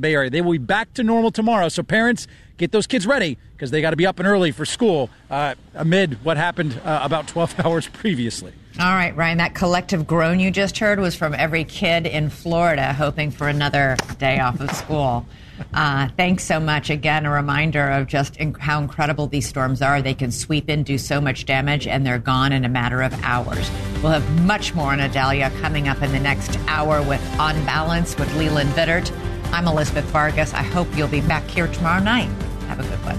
[0.00, 0.30] Bay Area.
[0.30, 1.68] They will be back to normal tomorrow.
[1.68, 4.64] So parents, get those kids ready because they got to be up and early for
[4.64, 8.52] school uh, amid what happened uh, about 12 hours previously.
[8.80, 12.92] All right, Ryan, that collective groan you just heard was from every kid in Florida
[12.94, 15.26] hoping for another day off of school.
[15.74, 16.90] Uh, thanks so much.
[16.90, 20.02] Again, a reminder of just in- how incredible these storms are.
[20.02, 23.12] They can sweep in, do so much damage, and they're gone in a matter of
[23.22, 23.70] hours.
[24.02, 28.18] We'll have much more on Idalia coming up in the next hour with On Balance
[28.18, 29.12] with Leland Vittert.
[29.52, 30.54] I'm Elizabeth Vargas.
[30.54, 32.30] I hope you'll be back here tomorrow night.
[32.68, 33.18] Have a good one.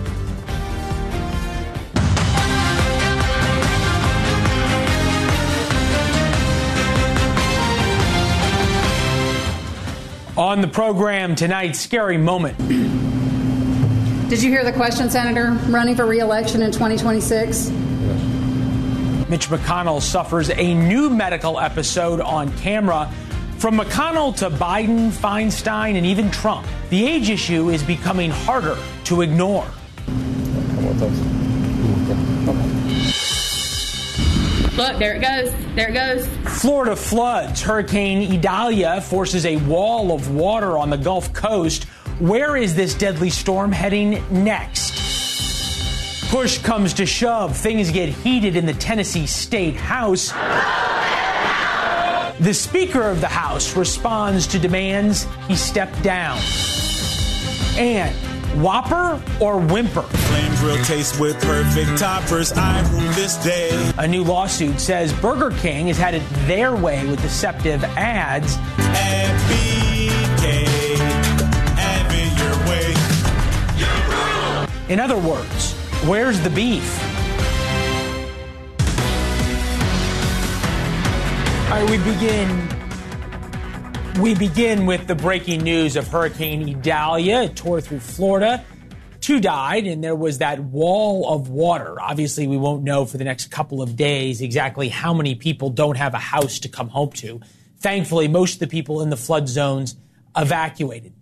[10.35, 12.57] On the program tonight, scary moment.
[14.27, 15.51] Did you hear the question, Senator?
[15.69, 17.69] Running for reelection in 2026?
[19.29, 23.13] Mitch McConnell suffers a new medical episode on camera.
[23.63, 29.21] From McConnell to Biden, Feinstein, and even Trump, the age issue is becoming harder to
[29.21, 29.65] ignore.
[34.75, 35.53] Look, there it goes.
[35.75, 36.27] There it goes.
[36.59, 37.61] Florida floods.
[37.61, 41.85] Hurricane Idalia forces a wall of water on the Gulf Coast.
[42.19, 44.91] Where is this deadly storm heading next?
[46.29, 47.55] Push comes to shove.
[47.55, 50.33] Things get heated in the Tennessee State House.
[52.39, 56.39] The Speaker of the House responds to demands he step down.
[57.77, 58.13] And
[58.61, 60.01] Whopper or Whimper?
[60.01, 62.51] Flames real taste with perfect toppers.
[62.53, 63.91] I rule this day.
[63.99, 68.57] A new lawsuit says Burger King has had it their way with deceptive ads.
[69.47, 70.65] BK,
[71.77, 72.93] have it your way.
[74.93, 75.73] In other words,
[76.05, 77.12] where's the beef?
[81.73, 82.69] All right, we begin.
[84.21, 87.41] We begin with the breaking news of Hurricane Idalia.
[87.41, 88.63] It tore through Florida.
[89.21, 91.99] Two died, and there was that wall of water.
[91.99, 95.97] Obviously, we won't know for the next couple of days exactly how many people don't
[95.97, 97.41] have a house to come home to.
[97.79, 99.95] Thankfully, most of the people in the flood zones
[100.37, 101.15] evacuated.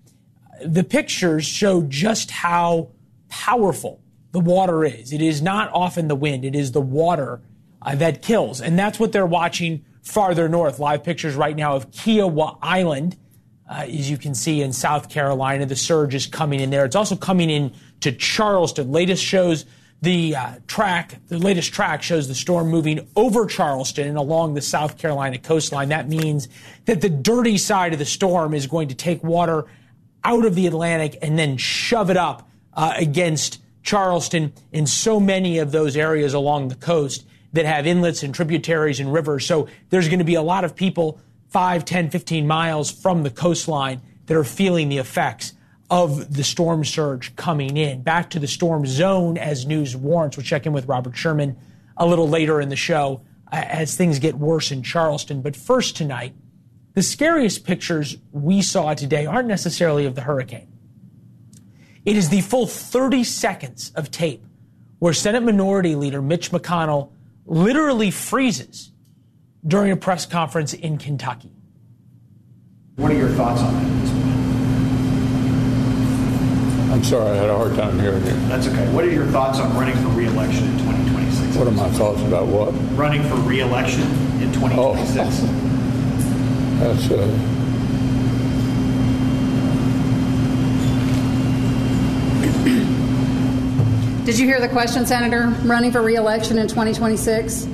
[0.66, 2.90] The pictures show just how
[3.29, 4.01] powerful
[4.34, 5.13] the water is.
[5.13, 7.40] It is not often the wind, it is the water
[7.81, 8.59] uh, that kills.
[8.59, 10.79] And that's what they're watching farther north.
[10.79, 13.17] Live pictures right now of Kiawah Island.
[13.69, 16.84] Uh, as you can see in South Carolina, the surge is coming in there.
[16.84, 18.91] It's also coming in to Charleston.
[18.91, 19.66] Latest shows
[20.01, 24.61] the uh, track, the latest track shows the storm moving over Charleston and along the
[24.61, 25.90] South Carolina coastline.
[25.90, 26.50] That means
[26.85, 29.67] that the dirty side of the storm is going to take water
[30.23, 35.59] out of the Atlantic and then shove it up uh, against Charleston in so many
[35.59, 39.45] of those areas along the coast that have inlets and tributaries and rivers.
[39.45, 41.19] So there's going to be a lot of people
[41.50, 45.53] 5, 10, 15 miles from the coastline that are feeling the effects
[45.90, 48.01] of the storm surge coming in.
[48.01, 50.38] Back to the storm zone as news warrants.
[50.38, 51.57] We'll check in with Robert Sherman
[51.97, 55.41] a little later in the show as things get worse in Charleston.
[55.41, 56.34] But first tonight,
[56.94, 60.72] the scariest pictures we saw today aren't necessarily of the hurricane.
[62.06, 64.45] It is the full 30 seconds of tape
[65.00, 67.11] where Senate Minority Leader Mitch McConnell
[67.51, 68.91] literally freezes
[69.67, 71.51] during a press conference in Kentucky.
[72.95, 74.22] What are your thoughts on that at this point?
[76.94, 78.31] I'm sorry, I had a hard time hearing you.
[78.47, 78.90] That's okay.
[78.94, 81.57] What are your thoughts on running for re-election in 2026?
[81.57, 82.72] What are my thoughts about what?
[82.97, 84.03] Running for re-election
[84.41, 85.17] in 2026.
[86.79, 87.60] That's uh,
[94.26, 95.48] Did you hear the question, Senator?
[95.64, 97.66] Running for reelection in 2026?
[97.66, 97.68] Yes.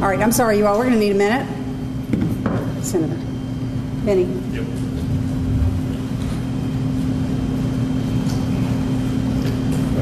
[0.00, 0.78] All right, I'm sorry, you all.
[0.78, 1.46] We're going to need a minute.
[2.82, 3.16] Senator.
[4.06, 4.22] Benny.
[4.54, 4.64] Yep.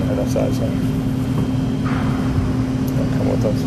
[0.07, 0.71] Head outside, son.
[3.19, 3.61] Come with us.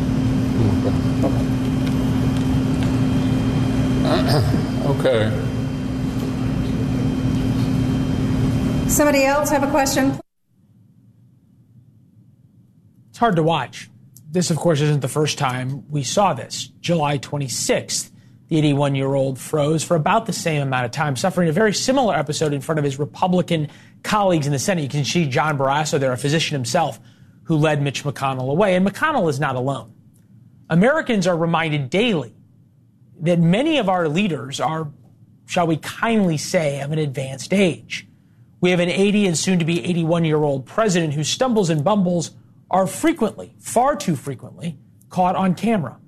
[4.96, 5.30] Okay.
[5.32, 5.47] okay.
[8.90, 10.18] Somebody else have a question?
[13.10, 13.90] It's hard to watch.
[14.32, 16.68] This, of course, isn't the first time we saw this.
[16.80, 18.12] July 26th,
[18.48, 21.74] the 81 year old froze for about the same amount of time, suffering a very
[21.74, 23.68] similar episode in front of his Republican
[24.04, 24.84] colleagues in the Senate.
[24.84, 27.00] You can see John Barrasso there, a physician himself,
[27.44, 28.76] who led Mitch McConnell away.
[28.76, 29.94] And McConnell is not alone.
[30.70, 32.34] Americans are reminded daily
[33.20, 34.92] that many of our leaders are,
[35.46, 38.07] shall we kindly say, of an advanced age.
[38.60, 41.84] We have an 80 and soon to be 81 year old president who stumbles and
[41.84, 42.32] bumbles
[42.72, 44.78] are frequently, far too frequently,
[45.10, 46.00] caught on camera.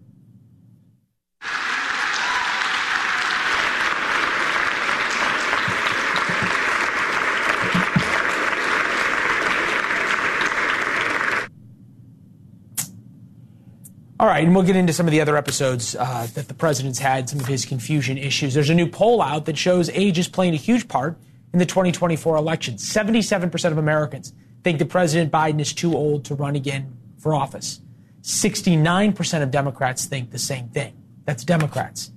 [14.22, 17.00] All right, and we'll get into some of the other episodes uh, that the president's
[17.00, 18.54] had, some of his confusion issues.
[18.54, 21.18] There's a new poll out that shows age is playing a huge part
[21.54, 22.76] in the 2024 election.
[22.76, 27.82] 77% of Americans think that President Biden is too old to run again for office.
[28.22, 30.94] 69% of Democrats think the same thing.
[31.26, 32.12] That's Democrats.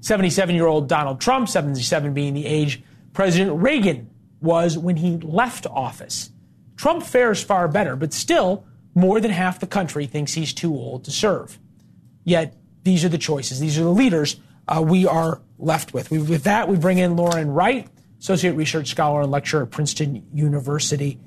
[0.00, 2.82] 77 year old Donald Trump, 77 being the age
[3.12, 4.10] President Reagan
[4.42, 6.30] was when he left office.
[6.76, 11.04] Trump fares far better, but still, more than half the country thinks he's too old
[11.04, 11.58] to serve.
[12.24, 13.58] Yet, these are the choices.
[13.58, 16.10] These are the leaders uh, we are left with.
[16.10, 17.88] We, with that, we bring in Lauren Wright,
[18.26, 21.20] Associate Research Scholar and Lecturer at Princeton University.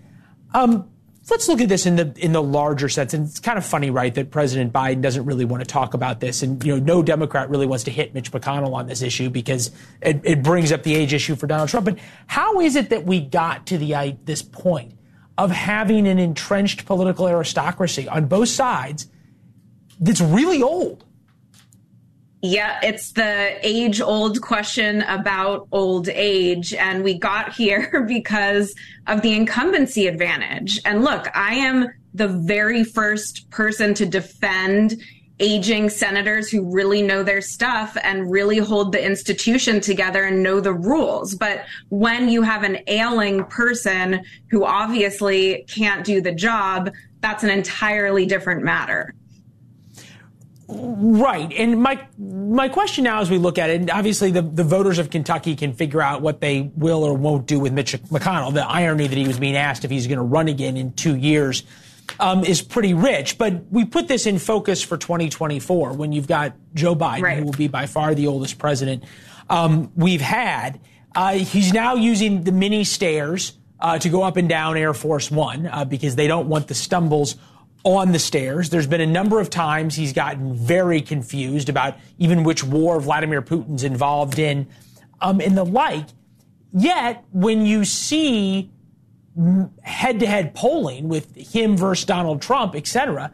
[0.53, 0.89] Um,
[1.29, 3.13] let's look at this in the in the larger sense.
[3.13, 6.19] And it's kind of funny, right, that President Biden doesn't really want to talk about
[6.19, 9.29] this, and you know, no Democrat really wants to hit Mitch McConnell on this issue
[9.29, 11.85] because it, it brings up the age issue for Donald Trump.
[11.85, 14.91] But how is it that we got to the this point
[15.37, 19.07] of having an entrenched political aristocracy on both sides
[20.01, 21.05] that's really old?
[22.41, 26.73] Yeah, it's the age old question about old age.
[26.73, 28.73] And we got here because
[29.07, 30.79] of the incumbency advantage.
[30.85, 35.01] And look, I am the very first person to defend
[35.41, 40.59] aging senators who really know their stuff and really hold the institution together and know
[40.59, 41.33] the rules.
[41.35, 46.91] But when you have an ailing person who obviously can't do the job,
[47.21, 49.13] that's an entirely different matter.
[50.71, 51.51] Right.
[51.53, 55.09] And my my question now as we look at it, obviously the, the voters of
[55.09, 58.53] Kentucky can figure out what they will or won't do with Mitch McConnell.
[58.53, 61.15] The irony that he was being asked if he's going to run again in two
[61.15, 61.63] years
[62.19, 63.39] um, is pretty rich.
[63.39, 67.39] But we put this in focus for 2024 when you've got Joe Biden, right.
[67.39, 69.03] who will be by far the oldest president
[69.49, 70.79] um, we've had.
[71.15, 75.31] Uh, he's now using the mini stairs uh, to go up and down Air Force
[75.31, 77.35] One uh, because they don't want the stumbles
[77.83, 78.69] on the stairs.
[78.69, 83.41] There's been a number of times he's gotten very confused about even which war Vladimir
[83.41, 84.67] Putin's involved in
[85.21, 86.07] um, and the like.
[86.73, 88.69] Yet, when you see
[89.81, 93.31] head to head polling with him versus Donald Trump, et cetera,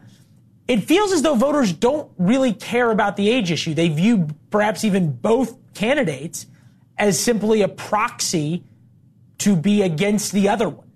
[0.68, 3.74] it feels as though voters don't really care about the age issue.
[3.74, 6.46] They view perhaps even both candidates
[6.98, 8.64] as simply a proxy
[9.38, 10.90] to be against the other one.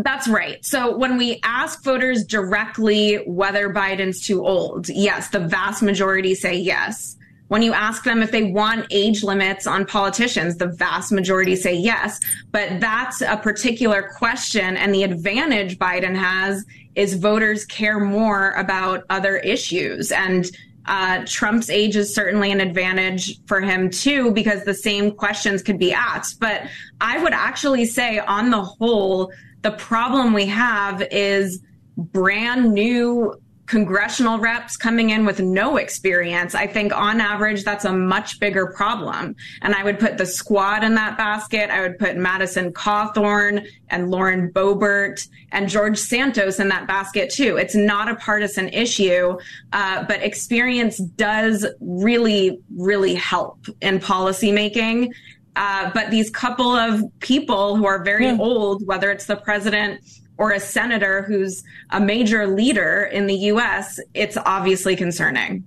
[0.00, 0.64] That's right.
[0.64, 6.56] So when we ask voters directly whether Biden's too old, yes, the vast majority say
[6.56, 7.16] yes.
[7.48, 11.74] When you ask them if they want age limits on politicians, the vast majority say
[11.74, 12.20] yes.
[12.52, 14.76] But that's a particular question.
[14.76, 16.64] And the advantage Biden has
[16.94, 20.12] is voters care more about other issues.
[20.12, 20.48] And
[20.86, 25.78] uh, Trump's age is certainly an advantage for him too, because the same questions could
[25.78, 26.38] be asked.
[26.38, 26.62] But
[27.00, 31.60] I would actually say, on the whole, the problem we have is
[31.96, 33.34] brand new
[33.68, 36.54] congressional reps coming in with no experience.
[36.54, 39.36] I think on average, that's a much bigger problem.
[39.60, 41.70] And I would put the squad in that basket.
[41.70, 47.58] I would put Madison Cawthorn and Lauren Boebert and George Santos in that basket too.
[47.58, 49.38] It's not a partisan issue,
[49.72, 55.10] uh, but experience does really, really help in policymaking.
[55.56, 58.36] Uh, but these couple of people who are very yeah.
[58.38, 60.00] old, whether it's the president
[60.36, 65.64] or a senator who's a major leader in the U.S., it's obviously concerning.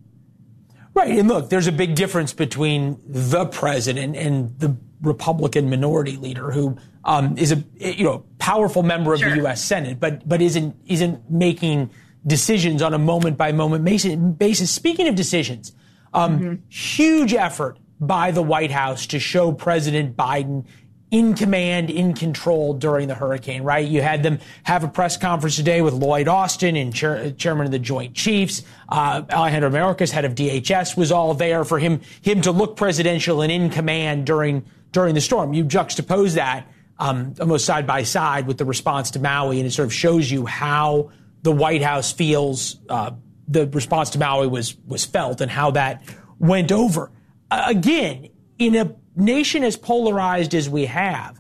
[0.94, 1.18] Right.
[1.18, 6.78] And look, there's a big difference between the president and the Republican minority leader who
[7.06, 9.30] um, is a you know powerful member of sure.
[9.32, 9.64] the U.S.
[9.64, 11.90] Senate, but but isn't isn't making
[12.26, 14.72] decisions on a moment by moment basis.
[14.72, 15.74] Speaking of decisions,
[16.14, 16.54] um, mm-hmm.
[16.70, 20.66] huge effort by the White House to show President Biden
[21.12, 23.86] in command, in control during the hurricane, right?
[23.86, 27.72] You had them have a press conference today with Lloyd Austin and chair, chairman of
[27.72, 28.64] the Joint Chiefs.
[28.88, 33.42] Uh, Alejandro Mayorkas, head of DHS, was all there for him, him to look presidential
[33.42, 35.54] and in command during, during the storm.
[35.54, 36.66] You juxtapose that,
[36.98, 40.32] um, almost side by side with the response to Maui, and it sort of shows
[40.32, 41.12] you how
[41.44, 43.12] the White House feels, uh,
[43.50, 46.04] the response to Maui was, was felt and how that
[46.40, 47.12] went over
[47.52, 51.40] again, in a nation as polarized as we have,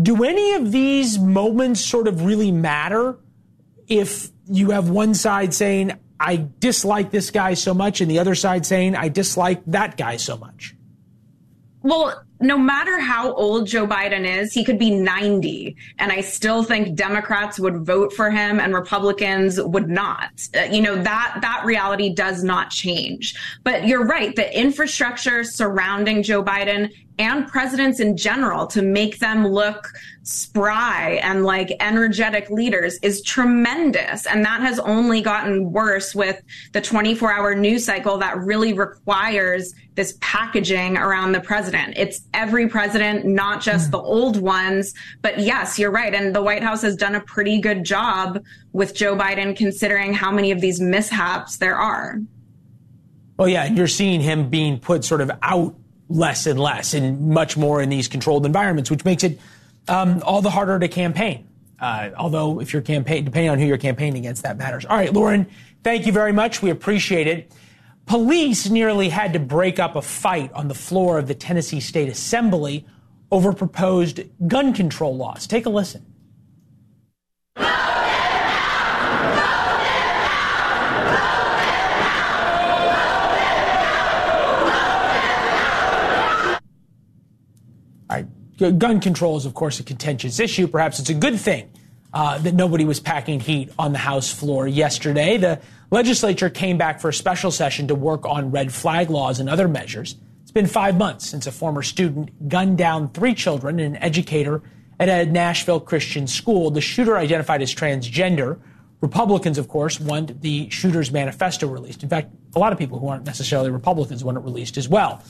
[0.00, 3.18] do any of these moments sort of really matter
[3.88, 8.34] if you have one side saying, I dislike this guy so much, and the other
[8.34, 10.74] side saying, I dislike that guy so much?
[11.82, 15.76] Well, no matter how old Joe Biden is, he could be 90.
[15.98, 20.48] And I still think Democrats would vote for him and Republicans would not.
[20.56, 23.34] Uh, you know, that, that reality does not change.
[23.62, 24.34] But you're right.
[24.34, 29.88] The infrastructure surrounding Joe Biden and presidents in general to make them look
[30.24, 34.26] spry and like energetic leaders is tremendous.
[34.26, 36.40] And that has only gotten worse with
[36.72, 41.94] the 24 hour news cycle that really requires this packaging around the president.
[41.96, 44.06] It's every president, not just the hmm.
[44.06, 44.94] old ones.
[45.20, 46.14] But yes, you're right.
[46.14, 50.30] And the White House has done a pretty good job with Joe Biden considering how
[50.30, 52.20] many of these mishaps there are.
[53.36, 55.74] Well, yeah, and you're seeing him being put sort of out
[56.08, 59.40] less and less and much more in these controlled environments, which makes it
[59.88, 61.48] um, all the harder to campaign.
[61.80, 64.84] Uh, although, if you're campaign, depending on who you're campaigning against, that matters.
[64.84, 65.48] All right, Lauren,
[65.82, 66.62] thank you very much.
[66.62, 67.52] We appreciate it.
[68.06, 72.08] Police nearly had to break up a fight on the floor of the Tennessee State
[72.08, 72.86] Assembly
[73.30, 75.46] over proposed gun control laws.
[75.46, 76.06] Take a listen.
[88.70, 90.68] Gun control is, of course, a contentious issue.
[90.68, 91.70] Perhaps it's a good thing
[92.12, 95.36] uh, that nobody was packing heat on the House floor yesterday.
[95.38, 99.48] The legislature came back for a special session to work on red flag laws and
[99.48, 100.16] other measures.
[100.42, 104.62] It's been five months since a former student gunned down three children and an educator
[105.00, 106.70] at a Nashville Christian school.
[106.70, 108.60] The shooter identified as transgender.
[109.00, 112.02] Republicans, of course, want the shooter's manifesto released.
[112.02, 115.24] In fact, a lot of people who aren't necessarily Republicans want it released as well.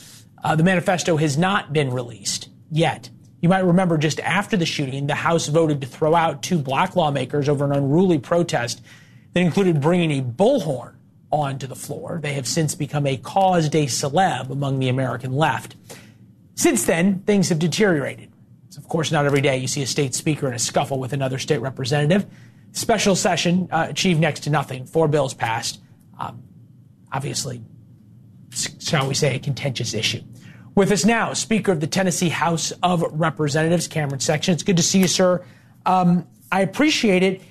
[0.44, 3.08] Uh, the manifesto has not been released yet.
[3.42, 6.94] You might remember just after the shooting, the House voted to throw out two black
[6.94, 8.80] lawmakers over an unruly protest
[9.32, 10.94] that included bringing a bullhorn
[11.32, 12.20] onto the floor.
[12.22, 15.74] They have since become a cause de celeb among the American left.
[16.54, 18.30] Since then, things have deteriorated.
[18.68, 21.12] It's of course, not every day you see a state speaker in a scuffle with
[21.12, 22.26] another state representative.
[22.70, 24.86] Special session uh, achieved next to nothing.
[24.86, 25.80] Four bills passed.
[26.16, 26.44] Um,
[27.10, 27.60] obviously,
[28.78, 30.22] shall we say, a contentious issue.
[30.74, 34.54] With us now, Speaker of the Tennessee House of Representatives, Cameron Sexton.
[34.54, 35.44] It's good to see you, sir.
[35.84, 37.42] Um, I appreciate it.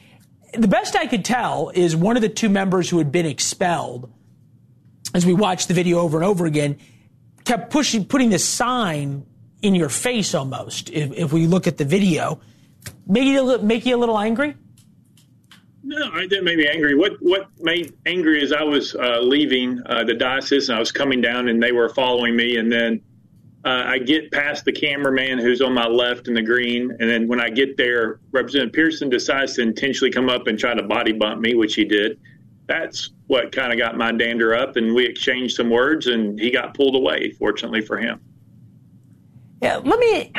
[0.53, 4.11] The best I could tell is one of the two members who had been expelled,
[5.13, 6.77] as we watched the video over and over again,
[7.45, 9.25] kept pushing, putting this sign
[9.61, 10.89] in your face almost.
[10.89, 12.41] If, if we look at the video,
[13.05, 14.55] make you make you a little angry.
[15.83, 16.95] No, it didn't make me angry.
[16.95, 20.91] What what made angry is I was uh, leaving uh, the diocese and I was
[20.91, 23.01] coming down and they were following me and then
[23.63, 27.27] uh, I get past the cameraman who's on my left in the green, and then
[27.27, 31.11] when I get there, Representative Pearson decides to intentionally come up and try to body
[31.11, 32.19] bump me, which he did.
[32.65, 36.49] That's what kind of got my dander up, and we exchanged some words, and he
[36.49, 37.31] got pulled away.
[37.31, 38.19] Fortunately for him.
[39.61, 40.31] Yeah, let me.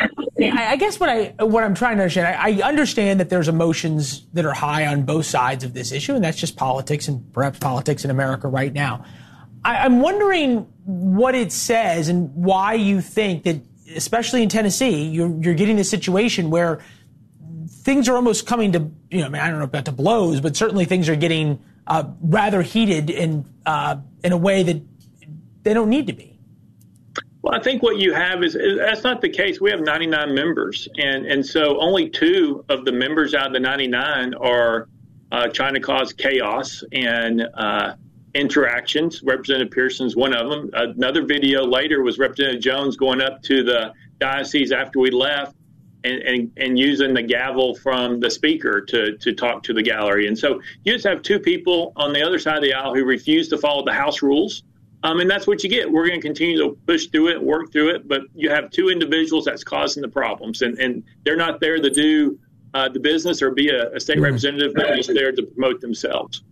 [0.51, 2.27] I guess what I what I'm trying to understand.
[2.27, 6.15] I, I understand that there's emotions that are high on both sides of this issue,
[6.17, 9.05] and that's just politics and perhaps politics in America right now.
[9.65, 13.61] I, am wondering what it says and why you think that,
[13.95, 16.81] especially in Tennessee, you're, you're getting a situation where
[17.69, 20.41] things are almost coming to, you know, I, mean, I don't know about to blows,
[20.41, 24.81] but certainly things are getting uh, rather heated in uh, in a way that
[25.63, 26.39] they don't need to be.
[27.43, 29.61] Well, I think what you have is, is, that's not the case.
[29.61, 33.61] We have 99 members, and and so only two of the members out of the
[33.61, 34.89] 99 are
[35.33, 37.95] uh, trying to cause chaos and uh,
[38.35, 39.23] interactions.
[39.23, 40.71] Representative Pearson's one of them.
[40.75, 45.57] Another video later was Representative Jones going up to the diocese after we left
[46.05, 50.27] and, and, and, using the gavel from the speaker to, to talk to the gallery.
[50.27, 53.05] And so you just have two people on the other side of the aisle who
[53.05, 54.65] refuse to follow the House rules.
[55.05, 55.91] Um, and that's what you get.
[55.91, 58.89] We're going to continue to push through it, work through it, but you have two
[58.89, 62.39] individuals that's causing the problems, and, and they're not there to do
[62.75, 64.25] uh, the business or be a, a state mm-hmm.
[64.25, 64.75] representative.
[64.75, 66.43] They're just there to promote themselves.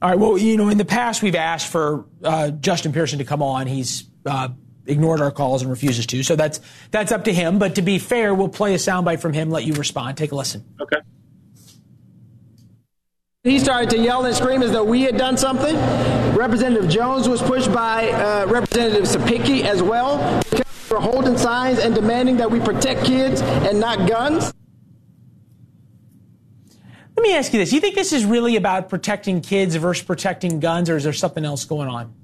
[0.00, 0.18] All right.
[0.18, 3.66] Well, you know, in the past, we've asked for uh, Justin Pearson to come on.
[3.66, 4.50] He's uh,
[4.86, 6.22] ignored our calls and refuses to.
[6.22, 7.58] So that's that's up to him.
[7.58, 10.16] But to be fair, we'll play a soundbite from him, let you respond.
[10.16, 10.64] Take a listen.
[10.80, 10.98] Okay.
[13.42, 15.74] He started to yell and scream as though we had done something.
[16.36, 20.42] Representative Jones was pushed by uh, Representative Cepicky as well.
[20.42, 24.52] For holding signs and demanding that we protect kids and not guns.
[27.18, 27.72] Let me ask you this.
[27.72, 31.44] You think this is really about protecting kids versus protecting guns, or is there something
[31.44, 32.14] else going on?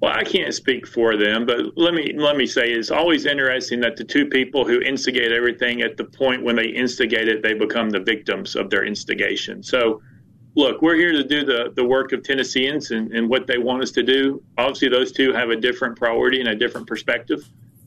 [0.00, 3.80] Well, I can't speak for them, but let me let me say it's always interesting
[3.80, 7.52] that the two people who instigate everything at the point when they instigate it, they
[7.52, 9.60] become the victims of their instigation.
[9.64, 10.02] So,
[10.54, 13.82] look, we're here to do the the work of Tennesseans and, and what they want
[13.82, 14.40] us to do.
[14.56, 17.44] Obviously, those two have a different priority and a different perspective.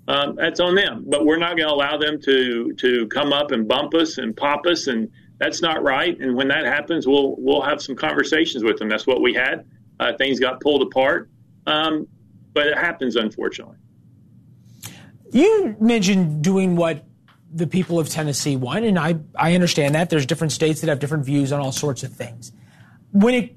[0.10, 1.06] um, that's on them.
[1.08, 4.36] But we're not going to allow them to to come up and bump us and
[4.36, 5.10] pop us, and
[5.42, 6.20] that's not right.
[6.20, 8.88] And when that happens, we'll we'll have some conversations with them.
[8.88, 9.66] That's what we had.
[10.00, 11.32] Uh, things got pulled apart,
[11.66, 12.08] um,
[12.54, 13.78] but it happens, unfortunately.
[15.32, 17.06] You mentioned doing what
[17.52, 20.12] the people of Tennessee want, and I, I understand that.
[20.12, 22.52] There's different states that have different views on all sorts of things.
[23.12, 23.56] When it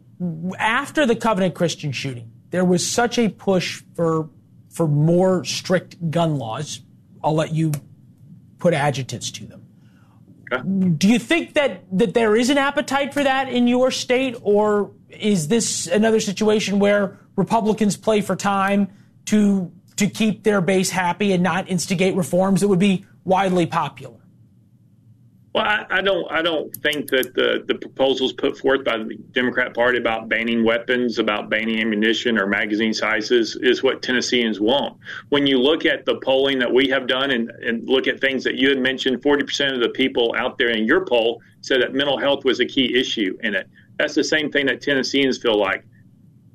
[0.58, 4.30] after the Covenant Christian shooting, there was such a push for
[4.70, 6.80] for more strict gun laws.
[7.22, 7.72] I'll let you
[8.58, 9.63] put adjectives to them.
[10.62, 14.92] Do you think that that there is an appetite for that in your state, or
[15.10, 18.88] is this another situation where Republicans play for time
[19.26, 24.23] to to keep their base happy and not instigate reforms that would be widely popular?
[25.54, 26.30] Well, I, I, don't.
[26.32, 30.64] I don't think that the the proposals put forth by the Democrat Party about banning
[30.64, 34.98] weapons, about banning ammunition or magazine sizes, is what Tennesseans want.
[35.28, 38.42] When you look at the polling that we have done and, and look at things
[38.42, 41.80] that you had mentioned, forty percent of the people out there in your poll said
[41.82, 43.68] that mental health was a key issue in it.
[43.96, 45.84] That's the same thing that Tennesseans feel like.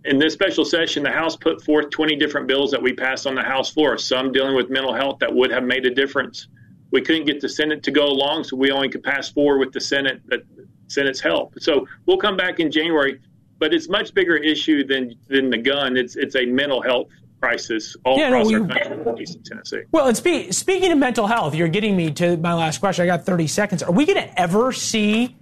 [0.03, 3.35] In this special session, the House put forth 20 different bills that we passed on
[3.35, 6.47] the House floor, some dealing with mental health that would have made a difference
[6.91, 9.73] we couldn't get the Senate to go along, so we only could pass forward with
[9.73, 10.41] the Senate that
[10.87, 11.53] Senate's help.
[11.59, 13.19] So we'll come back in January,
[13.59, 15.97] but it's much bigger issue than than the gun.
[15.97, 17.07] It's it's a mental health
[17.39, 19.83] crisis all yeah, across no, we, our country, in Tennessee.
[19.91, 23.03] Well, and spe- speaking of mental health, you're getting me to my last question.
[23.03, 23.83] I got 30 seconds.
[23.83, 25.37] Are we going to ever see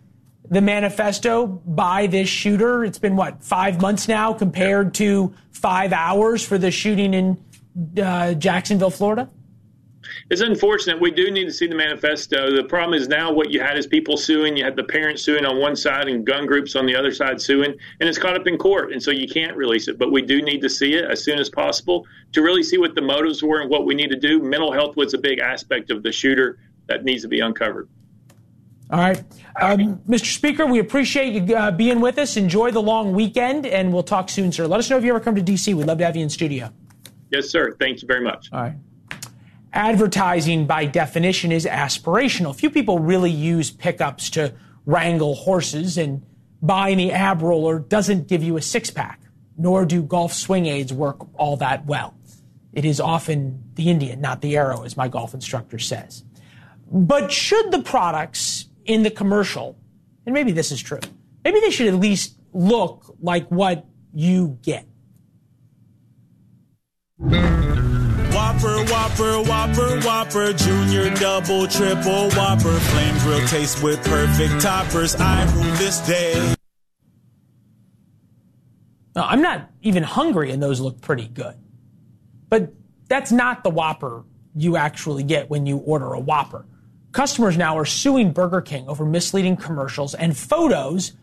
[0.47, 2.83] the manifesto by this shooter?
[2.83, 7.43] It's been what five months now, compared to five hours for the shooting in
[7.99, 9.29] uh, Jacksonville, Florida
[10.29, 10.99] it's unfortunate.
[10.99, 12.55] We do need to see the manifesto.
[12.55, 14.57] The problem is now what you had is people suing.
[14.57, 17.41] You had the parents suing on one side and gun groups on the other side
[17.41, 18.91] suing, and it's caught up in court.
[18.91, 19.97] And so you can't release it.
[19.97, 22.95] But we do need to see it as soon as possible to really see what
[22.95, 24.41] the motives were and what we need to do.
[24.41, 27.89] Mental health was a big aspect of the shooter that needs to be uncovered.
[28.89, 29.21] All right.
[29.59, 30.33] Um, Mr.
[30.33, 32.37] Speaker, we appreciate you uh, being with us.
[32.37, 34.65] Enjoy the long weekend, and we'll talk soon, sir.
[34.65, 35.73] Let us know if you ever come to D.C.
[35.73, 36.71] We'd love to have you in studio.
[37.29, 37.75] Yes, sir.
[37.79, 38.49] Thank you very much.
[38.53, 38.75] All right
[39.77, 42.53] advertising by definition is aspirational.
[42.53, 44.55] Few people really use pickups to
[44.87, 46.25] wrangle horses, and
[46.63, 49.21] buying the ab roller doesn't give you a six pack,
[49.55, 52.15] nor do golf swing aids work all that well.
[52.73, 56.23] It is often the Indian, not the arrow, as my golf instructor says.
[56.91, 59.77] But should the products in the commercial,
[60.25, 60.99] and maybe this is true,
[61.43, 64.87] maybe they should at least look like what you get.
[68.57, 75.15] Whopper, Whopper, Whopper, Whopper, Junior, Double, Triple, Whopper, Flame Grill taste with perfect toppers.
[75.15, 76.55] I rule this day.
[79.15, 81.53] I'm not even hungry, and those look pretty good.
[82.49, 82.73] But
[83.07, 84.23] that's not the Whopper
[84.55, 86.65] you actually get when you order a Whopper.
[87.11, 91.13] Customers now are suing Burger King over misleading commercials and photos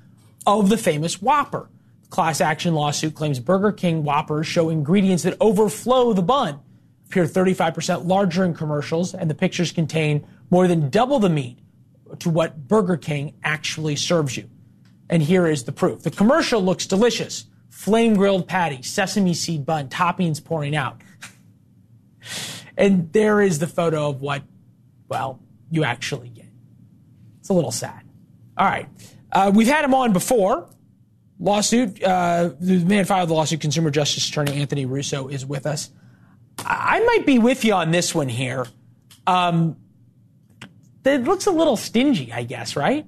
[0.46, 1.68] of the famous Whopper.
[2.04, 6.60] The class action lawsuit claims Burger King Whoppers show ingredients that overflow the bun
[7.06, 11.58] appear 35% larger in commercials, and the pictures contain more than double the meat
[12.20, 14.48] to what Burger King actually serves you.
[15.08, 16.02] And here is the proof.
[16.02, 17.46] The commercial looks delicious.
[17.70, 21.00] Flame grilled patty, sesame seed bun, toppings pouring out.
[22.76, 24.42] and there is the photo of what,
[25.08, 25.40] well,
[25.70, 26.46] you actually get.
[27.40, 28.02] It's a little sad.
[28.56, 28.88] All right.
[29.30, 30.70] Uh, we've had him on before.
[31.40, 32.02] Lawsuit.
[32.02, 35.90] Uh, the man filed the lawsuit, Consumer Justice Attorney Anthony Russo, is with us.
[36.58, 38.66] I might be with you on this one here.
[39.26, 39.76] Um,
[41.04, 43.06] it looks a little stingy, I guess, right?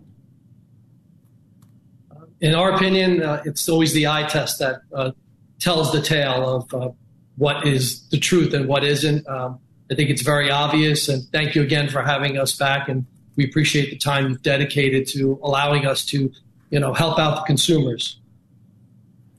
[2.40, 5.12] In our opinion, uh, it's always the eye test that uh,
[5.58, 6.90] tells the tale of uh,
[7.36, 9.26] what is the truth and what isn't.
[9.26, 9.58] Um,
[9.90, 12.88] I think it's very obvious, and thank you again for having us back.
[12.88, 13.06] And
[13.36, 16.30] we appreciate the time you've dedicated to allowing us to,
[16.70, 18.20] you know, help out the consumers.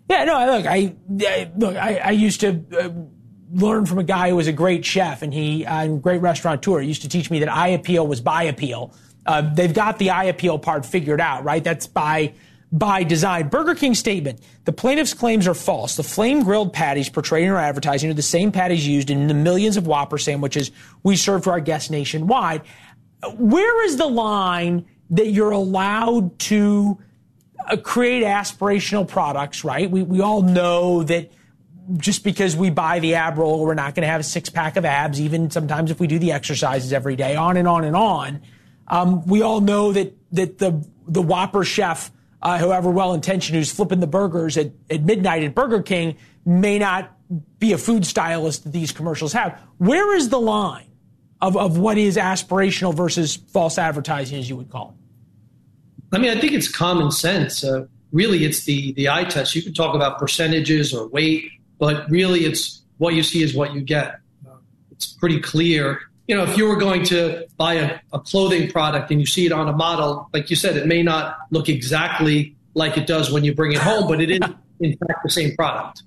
[0.10, 2.90] Yeah, no, look, I, I look, I, I used to uh,
[3.52, 6.82] learned from a guy who was a great chef and he uh, a great restaurateur.
[6.82, 8.94] He used to teach me that eye appeal was buy appeal.
[9.26, 11.64] Uh, they've got the eye appeal part figured out, right?
[11.64, 12.34] That's by
[12.72, 13.48] by design.
[13.50, 15.96] Burger King statement: the plaintiff's claims are false.
[15.96, 19.34] The flame grilled patties portrayed in our advertising are the same patties used in the
[19.34, 20.72] millions of Whopper sandwiches
[21.04, 22.62] we serve to our guests nationwide.
[23.36, 26.98] Where is the line that you're allowed to
[27.66, 29.64] uh, create aspirational products?
[29.64, 29.90] Right?
[29.90, 31.32] We we all know that
[31.96, 34.76] just because we buy the ab roll, we're not going to have a six pack
[34.76, 37.96] of abs, even sometimes if we do the exercises every day, on and on and
[37.96, 38.42] on.
[38.88, 43.72] Um, we all know that, that the, the Whopper chef, uh, however well intentioned, who's
[43.72, 47.14] flipping the burgers at, at midnight at Burger King may not
[47.60, 49.60] be a food stylist that these commercials have.
[49.78, 50.92] Where is the line
[51.42, 56.16] of, of what is aspirational versus false advertising, as you would call it?
[56.16, 57.64] I mean, I think it's common sense.
[57.64, 59.56] Uh, really, it's the the eye test.
[59.56, 63.74] You can talk about percentages or weight, but really, it's what you see is what
[63.74, 64.20] you get.
[64.92, 66.00] It's pretty clear.
[66.28, 69.46] You know, if you were going to buy a, a clothing product and you see
[69.46, 73.32] it on a model, like you said, it may not look exactly like it does
[73.32, 74.40] when you bring it home, but it is
[74.80, 76.04] in fact the same product.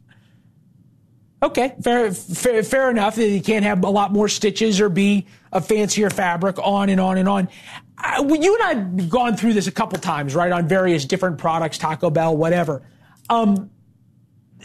[1.42, 3.16] Okay, fair, fair, fair enough.
[3.16, 7.16] You can't have a lot more stitches or be a fancier fabric, on and on
[7.16, 7.48] and on.
[7.96, 11.38] Uh, you and I have gone through this a couple times, right, on various different
[11.38, 12.82] products, Taco Bell, whatever.
[13.30, 13.70] Um,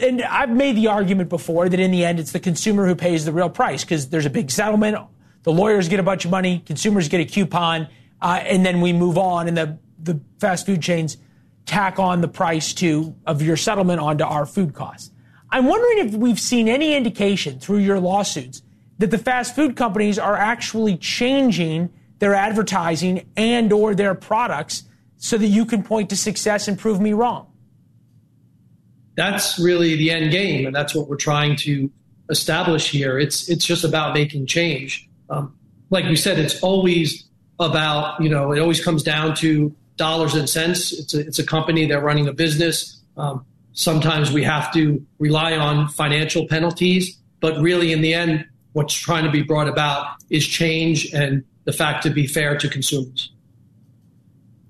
[0.00, 3.24] and I've made the argument before that in the end, it's the consumer who pays
[3.24, 4.98] the real price because there's a big settlement.
[5.42, 7.88] The lawyers get a bunch of money, consumers get a coupon,
[8.20, 11.16] uh, and then we move on, and the the fast food chains
[11.64, 15.10] tack on the price to of your settlement onto our food costs.
[15.50, 18.62] I'm wondering if we've seen any indication through your lawsuits
[18.98, 24.84] that the fast food companies are actually changing their advertising and or their products
[25.16, 27.46] so that you can point to success and prove me wrong.
[29.16, 31.90] That's really the end game, and that's what we're trying to
[32.30, 33.18] establish here.
[33.18, 35.08] It's it's just about making change.
[35.30, 35.56] Um,
[35.90, 37.24] like we said, it's always
[37.58, 40.92] about you know it always comes down to dollars and cents.
[40.92, 41.86] It's a it's a company.
[41.86, 43.00] They're running a business.
[43.16, 43.44] Um,
[43.76, 49.24] Sometimes we have to rely on financial penalties, but really, in the end, what's trying
[49.24, 53.30] to be brought about is change and the fact to be fair to consumers.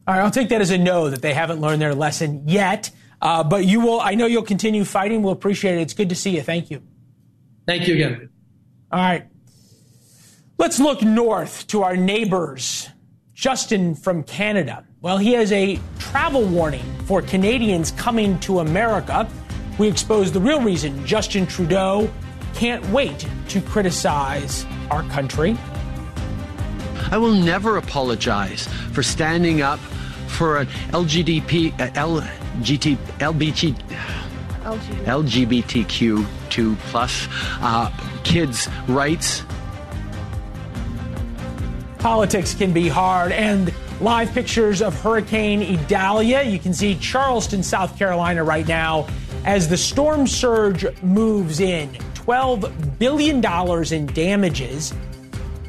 [0.09, 2.91] All right, I'll take that as a no that they haven't learned their lesson yet.
[3.21, 4.01] Uh, but you will.
[4.01, 5.23] I know you'll continue fighting.
[5.23, 5.83] We'll appreciate it.
[5.83, 6.43] It's good to see you.
[6.43, 6.83] Thank you.
[7.67, 8.29] Thank you again.
[8.93, 9.27] All right.
[10.59, 12.89] Let's look north to our neighbors.
[13.35, 14.85] Justin from Canada.
[15.03, 19.29] Well, he has a travel warning for Canadians coming to America.
[19.79, 22.11] We expose the real reason Justin Trudeau
[22.55, 25.59] can't wait to criticize our country.
[27.11, 29.79] I will never apologize for standing up
[30.29, 31.91] for an LGDP, uh,
[32.57, 33.75] LGT, LBG,
[35.05, 37.29] LGBTQ2 plus
[37.61, 37.91] uh,
[38.25, 39.43] kids' rights.
[41.99, 46.43] Politics can be hard, and live pictures of Hurricane Idalia.
[46.43, 49.07] You can see Charleston, South Carolina right now
[49.45, 51.91] as the storm surge moves in.
[52.15, 53.45] $12 billion
[53.93, 54.93] in damages.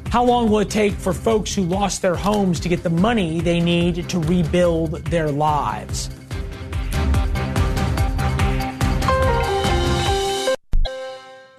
[0.09, 3.39] How long will it take for folks who lost their homes to get the money
[3.41, 6.09] they need to rebuild their lives?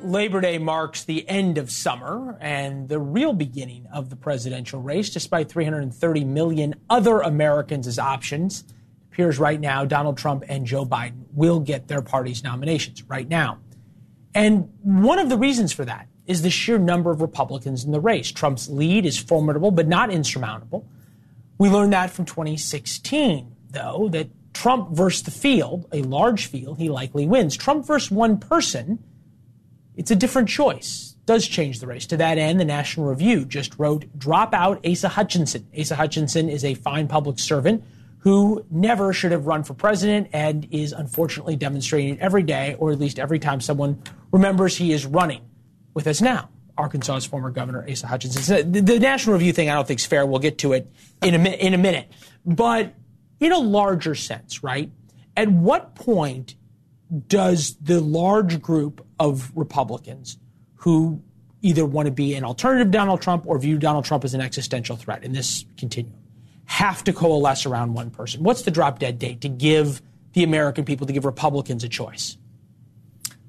[0.09, 5.11] Labor Day marks the end of summer and the real beginning of the presidential race,
[5.11, 8.63] despite 330 million other Americans as options.
[8.63, 8.75] It
[9.13, 13.59] appears right now Donald Trump and Joe Biden will get their party's nominations right now.
[14.35, 18.01] And one of the reasons for that is the sheer number of Republicans in the
[18.01, 18.33] race.
[18.33, 20.87] Trump's lead is formidable, but not insurmountable.
[21.59, 26.89] We learned that from 2016, though, that Trump versus the field, a large field, he
[26.89, 27.57] likely wins.
[27.57, 29.03] Trump versus one person
[29.99, 31.17] it's a different choice.
[31.27, 32.07] Does change the race.
[32.07, 35.67] To that end, the National Review just wrote, drop out Asa Hutchinson.
[35.79, 37.85] Asa Hutchinson is a fine public servant
[38.21, 42.93] who never should have run for president and is unfortunately demonstrating it every day, or
[42.93, 45.43] at least every time someone remembers he is running
[45.95, 46.49] with us now.
[46.79, 48.71] Arkansas's former governor, Asa Hutchinson.
[48.71, 50.25] The, the National Review thing I don't think is fair.
[50.25, 50.91] We'll get to it
[51.23, 52.11] in a, in a minute.
[52.47, 52.95] But
[53.41, 54.93] in a larger sense, right?
[55.37, 56.55] At what point
[57.27, 60.39] does the large group of Republicans
[60.77, 61.23] who
[61.63, 64.97] either want to be an alternative Donald Trump or view Donald Trump as an existential
[64.97, 66.15] threat in this continuum
[66.69, 68.43] have to coalesce around one person?
[68.43, 70.03] What's the drop dead date to give
[70.35, 72.37] the American people, to give Republicans a choice?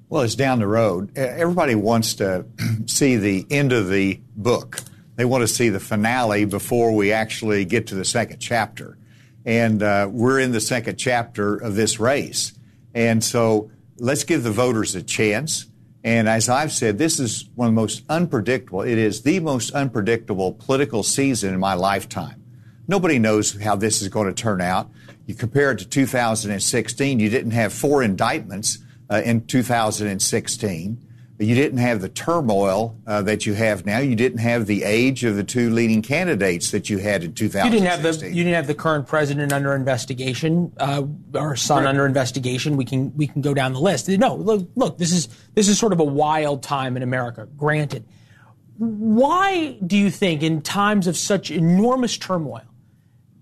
[0.08, 1.16] Well, it's down the road.
[1.18, 2.46] Everybody wants to
[2.86, 4.80] see the end of the book.
[5.18, 8.98] They want to see the finale before we actually get to the second chapter.
[9.46, 12.54] And uh, we're in the second chapter of this race.
[12.94, 15.68] And so let's give the voters a chance.
[16.04, 18.82] And as I've said, this is one of the most unpredictable.
[18.82, 22.44] It is the most unpredictable political season in my lifetime.
[22.88, 24.90] Nobody knows how this is going to turn out.
[25.26, 28.80] You compare it to 2016, you didn't have four indictments
[29.12, 31.06] uh, in 2016.
[31.42, 34.00] You didn't have the turmoil uh, that you have now.
[34.00, 37.66] You didn't have the age of the two leading candidates that you had in 2016.
[37.66, 41.04] You didn't have the you didn't have the current president under investigation, uh,
[41.36, 41.90] our son right.
[41.90, 42.76] under investigation.
[42.76, 44.10] We can we can go down the list.
[44.10, 47.48] No, look, look, this is this is sort of a wild time in America.
[47.56, 48.04] Granted,
[48.78, 52.64] why do you think in times of such enormous turmoil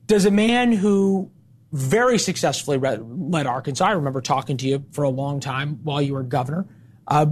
[0.06, 1.32] does a man who
[1.72, 6.14] very successfully led Arkansas, I remember talking to you for a long time while you
[6.14, 6.66] were governor.
[7.08, 7.26] Uh,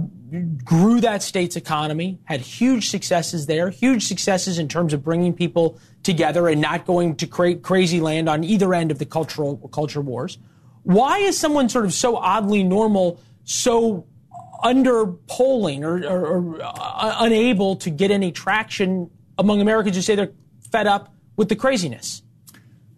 [0.64, 5.78] grew that state's economy, had huge successes there, huge successes in terms of bringing people
[6.02, 10.00] together and not going to create crazy land on either end of the cultural culture
[10.00, 10.38] wars.
[10.82, 14.06] Why is someone sort of so oddly normal, so
[14.62, 20.14] under polling or, or, or uh, unable to get any traction among Americans who say
[20.14, 20.32] they're
[20.70, 22.22] fed up with the craziness?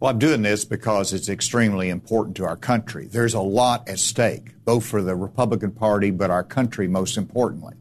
[0.00, 3.06] Well, I'm doing this because it's extremely important to our country.
[3.06, 7.74] There's a lot at stake, both for the Republican Party, but our country most importantly.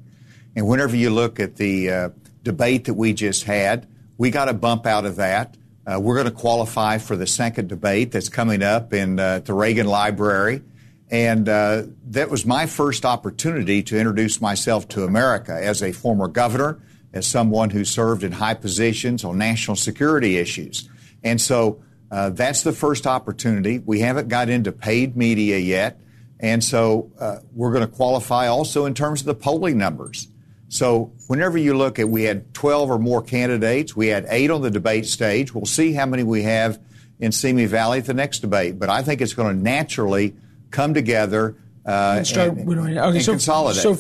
[0.56, 2.10] And whenever you look at the uh,
[2.42, 5.58] debate that we just had, we got a bump out of that.
[5.86, 9.54] Uh, we're going to qualify for the second debate that's coming up in uh, the
[9.54, 10.64] Reagan Library.
[11.12, 16.28] And uh, that was my first opportunity to introduce myself to America as a former
[16.28, 16.80] governor,
[17.14, 20.90] as someone who served in high positions on national security issues.
[21.24, 23.80] And so uh, that's the first opportunity.
[23.80, 26.00] We haven't got into paid media yet.
[26.40, 30.28] And so uh, we're going to qualify also in terms of the polling numbers.
[30.70, 33.96] So whenever you look at, we had 12 or more candidates.
[33.96, 35.54] We had eight on the debate stage.
[35.54, 36.80] We'll see how many we have
[37.20, 38.78] in Simi Valley at the next debate.
[38.78, 40.36] But I think it's going to naturally
[40.70, 43.82] come together uh, and, start, and, okay, and so, consolidate.
[43.82, 43.96] So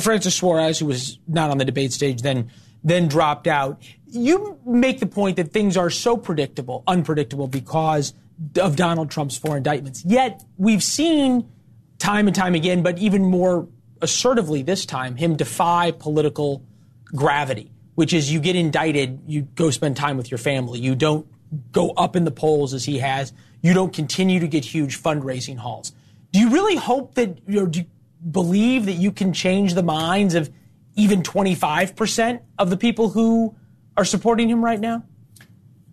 [0.00, 2.50] Francis Suarez, who was not on the debate stage then,
[2.84, 8.14] then dropped out you make the point that things are so predictable, unpredictable because
[8.60, 10.04] of Donald Trump's four indictments.
[10.04, 11.50] Yet we've seen
[11.98, 13.68] time and time again, but even more
[14.00, 16.64] assertively this time, him defy political
[17.04, 20.78] gravity, which is you get indicted, you go spend time with your family.
[20.78, 21.26] You don't
[21.72, 23.32] go up in the polls as he has.
[23.60, 25.92] You don't continue to get huge fundraising hauls.
[26.32, 27.86] Do you really hope that, you do you
[28.30, 30.50] believe that you can change the minds of
[30.98, 33.54] even 25% of the people who
[33.96, 35.04] are supporting him right now?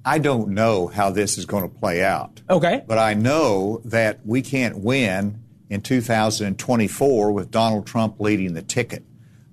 [0.04, 2.42] I don't know how this is going to play out.
[2.50, 2.84] Okay.
[2.86, 9.04] But I know that we can't win in 2024 with Donald Trump leading the ticket.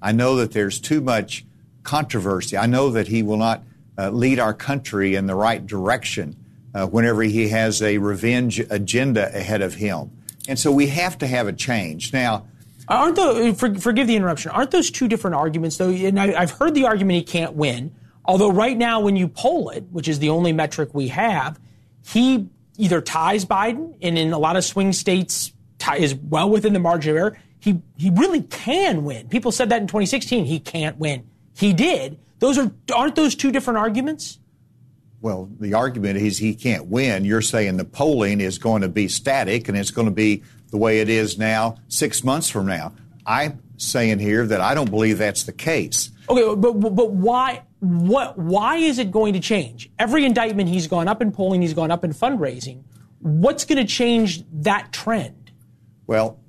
[0.01, 1.45] I know that there's too much
[1.83, 2.57] controversy.
[2.57, 3.63] I know that he will not
[3.99, 6.37] uh, lead our country in the right direction
[6.75, 10.11] uh, whenever he has a revenge agenda ahead of him.
[10.49, 12.13] And so we have to have a change.
[12.13, 12.47] Now,
[12.89, 14.51] aren't the uh, for, forgive the interruption?
[14.51, 15.91] Aren't those two different arguments though?
[15.91, 17.95] And I, I've heard the argument he can't win.
[18.25, 21.59] Although right now, when you poll it, which is the only metric we have,
[22.07, 25.53] he either ties Biden, and in a lot of swing states
[25.99, 27.39] is well within the margin of error.
[27.59, 29.29] He he really can win.
[29.29, 30.45] People said that in 2016.
[30.45, 31.29] He can't win.
[31.57, 32.19] He did.
[32.39, 34.39] Those are aren't those two different arguments?
[35.21, 37.25] Well, the argument is he can't win.
[37.25, 40.79] You're saying the polling is going to be static and it's going to be the
[40.79, 42.93] way it is now six months from now.
[43.25, 46.11] I'm saying here that I don't believe that's the case.
[46.29, 47.63] Okay, but but why?
[47.79, 48.37] What?
[48.37, 49.91] Why is it going to change?
[49.99, 52.83] Every indictment he's gone up in polling, he's gone up in fundraising.
[53.21, 55.53] What's going to change that trend?
[56.09, 56.41] Well,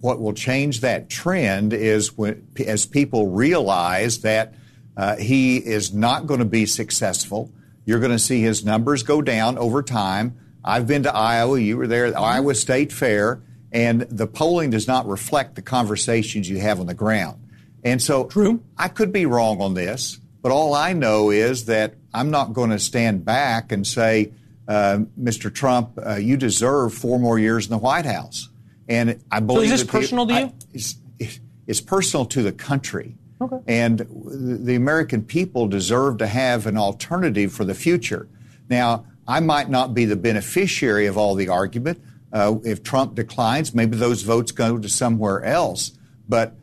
[0.00, 4.54] what will change that trend is when, as people realize that
[4.96, 7.52] uh, he is not going to be successful.
[7.84, 10.38] You're going to see his numbers go down over time.
[10.62, 11.58] I've been to Iowa.
[11.58, 12.24] You were there at the mm-hmm.
[12.24, 16.94] Iowa State Fair, and the polling does not reflect the conversations you have on the
[16.94, 17.40] ground.
[17.84, 18.62] And so True.
[18.76, 22.70] I could be wrong on this, but all I know is that I'm not going
[22.70, 24.32] to stand back and say,
[24.68, 25.52] uh, Mr.
[25.52, 28.48] Trump, uh, you deserve four more years in the White House.
[28.88, 30.40] And I believe so is this personal to you?
[30.40, 30.96] I, it's,
[31.66, 33.16] it's, personal to the country.
[33.40, 33.56] Okay.
[33.66, 34.06] And
[34.64, 38.28] the American people deserve to have an alternative for the future.
[38.68, 42.02] Now, I might not be the beneficiary of all the argument.
[42.32, 45.92] Uh, if Trump declines, maybe those votes go to somewhere else.
[46.28, 46.54] But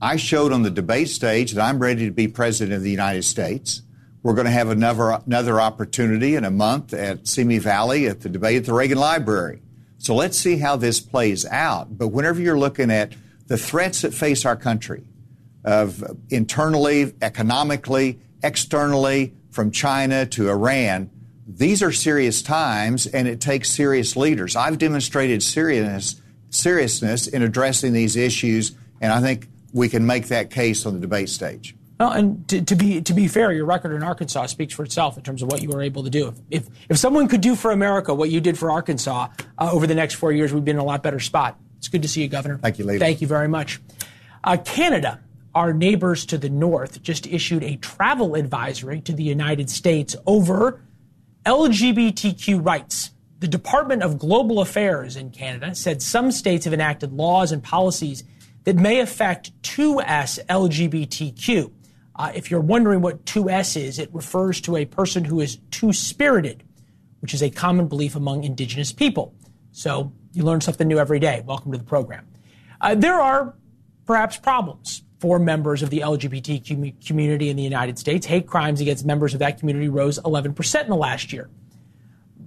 [0.00, 3.24] I showed on the debate stage that I'm ready to be president of the United
[3.24, 3.82] States.
[4.22, 8.28] We're going to have another, another opportunity in a month at Simi Valley at the
[8.28, 9.60] debate at the Reagan Library.
[9.98, 11.98] So let's see how this plays out.
[11.98, 13.12] But whenever you're looking at
[13.46, 15.04] the threats that face our country,
[15.64, 21.10] of internally, economically, externally, from China to Iran,
[21.48, 24.54] these are serious times and it takes serious leaders.
[24.54, 30.50] I've demonstrated seriousness, seriousness in addressing these issues, and I think we can make that
[30.50, 31.74] case on the debate stage.
[31.98, 35.16] Well, and to, to, be to be fair, your record in Arkansas speaks for itself
[35.16, 36.28] in terms of what you were able to do.
[36.28, 39.86] If if, if someone could do for America what you did for Arkansas uh, over
[39.86, 41.58] the next four years, we'd be in a lot better spot.
[41.78, 42.58] It's good to see you, Governor.
[42.58, 42.98] Thank you, lady.
[43.00, 43.80] Thank you very much.
[44.44, 45.20] Uh, Canada,
[45.54, 50.80] our neighbors to the north, just issued a travel advisory to the United States over
[51.48, 53.12] LGBTQ rights.
[53.38, 58.22] The Department of Global Affairs in Canada said some states have enacted laws and policies
[58.64, 61.72] that may affect 2S LGBTQ.
[62.16, 65.90] Uh, if you're wondering what 2S is, it refers to a person who is two
[65.90, 66.64] spirited,
[67.20, 69.34] which is a common belief among indigenous people.
[69.72, 71.42] So you learn something new every day.
[71.46, 72.26] Welcome to the program.
[72.78, 73.54] Uh, there are
[74.04, 78.26] perhaps problems for members of the LGBT community in the United States.
[78.26, 81.50] Hate crimes against members of that community rose 11% in the last year.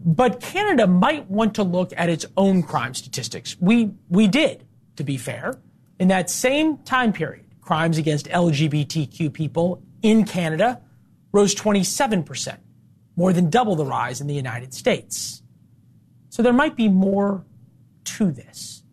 [0.03, 3.55] But Canada might want to look at its own crime statistics.
[3.59, 5.59] We, we did, to be fair.
[5.99, 10.81] In that same time period, crimes against LGBTQ people in Canada
[11.31, 12.57] rose 27%,
[13.15, 15.43] more than double the rise in the United States.
[16.29, 17.45] So there might be more
[18.05, 18.83] to this.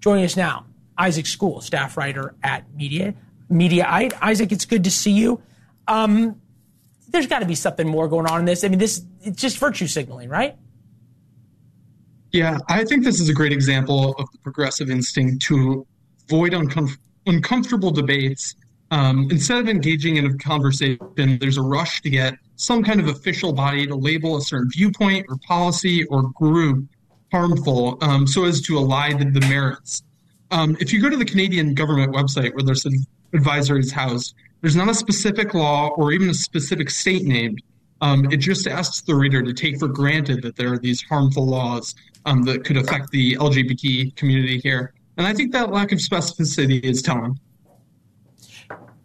[0.00, 0.66] Joining us now,
[0.98, 3.14] Isaac Schorr, staff writer at Media
[3.50, 4.12] Mediaite.
[4.20, 5.40] Isaac, it's good to see you.
[5.86, 6.40] Um,
[7.08, 8.64] there's got to be something more going on in this.
[8.64, 10.56] I mean, this it's just virtue signaling, right?
[12.32, 15.86] Yeah, I think this is a great example of the progressive instinct to
[16.26, 18.56] avoid uncom- uncomfortable debates.
[18.90, 20.98] Um, instead of engaging in a conversation,
[21.40, 25.26] there's a rush to get some kind of official body to label a certain viewpoint
[25.28, 26.88] or policy or group
[27.30, 30.02] harmful um, so as to ally the, the merits.
[30.54, 34.76] Um, if you go to the Canadian government website where there's an advisories housed, there's
[34.76, 37.60] not a specific law or even a specific state named.
[38.00, 41.44] Um, it just asks the reader to take for granted that there are these harmful
[41.44, 44.94] laws um, that could affect the LGBT community here.
[45.16, 47.40] And I think that lack of specificity is telling.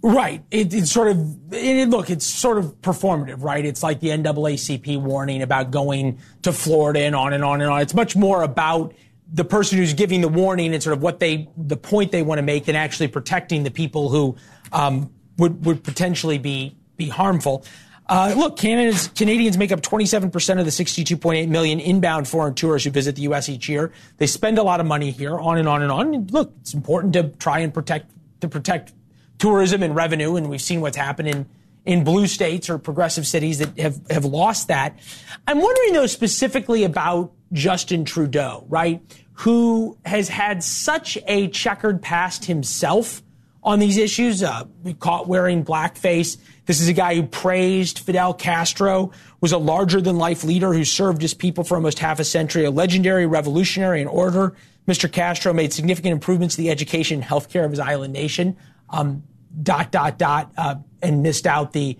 [0.04, 0.44] Right.
[0.52, 3.66] It, it's sort of, it, look, it's sort of performative, right?
[3.66, 7.82] It's like the NAACP warning about going to Florida and on and on and on.
[7.82, 8.94] It's much more about
[9.32, 12.40] the person who's giving the warning and sort of what they, the point they want
[12.40, 14.36] to make than actually protecting the people who
[14.72, 17.64] um, would, would potentially be, be harmful.
[18.08, 22.90] Uh, look, Canada's, Canadians make up 27% of the 62.8 million inbound foreign tourists who
[22.90, 23.50] visit the U.S.
[23.50, 23.92] each year.
[24.18, 26.14] They spend a lot of money here, on and on and on.
[26.16, 28.12] And look, it's important to try and protect
[28.42, 28.94] to protect
[29.38, 31.46] tourism and revenue, and we've seen what's happened in,
[31.86, 35.00] in blue states or progressive cities that have, have lost that.
[35.48, 39.02] I'm wondering, though, specifically about Justin Trudeau, right?
[39.34, 43.24] Who has had such a checkered past himself
[43.64, 44.64] on these issues, uh,
[45.00, 46.38] caught wearing blackface.
[46.66, 49.12] This is a guy who praised Fidel Castro,
[49.42, 52.64] was a larger than life leader who served his people for almost half a century,
[52.66, 54.56] a legendary revolutionary in order.
[54.88, 55.12] Mr.
[55.12, 58.56] Castro made significant improvements to the education and healthcare of his island nation
[58.90, 59.24] um,
[59.62, 61.98] dot, dot, dot, uh, and missed out the,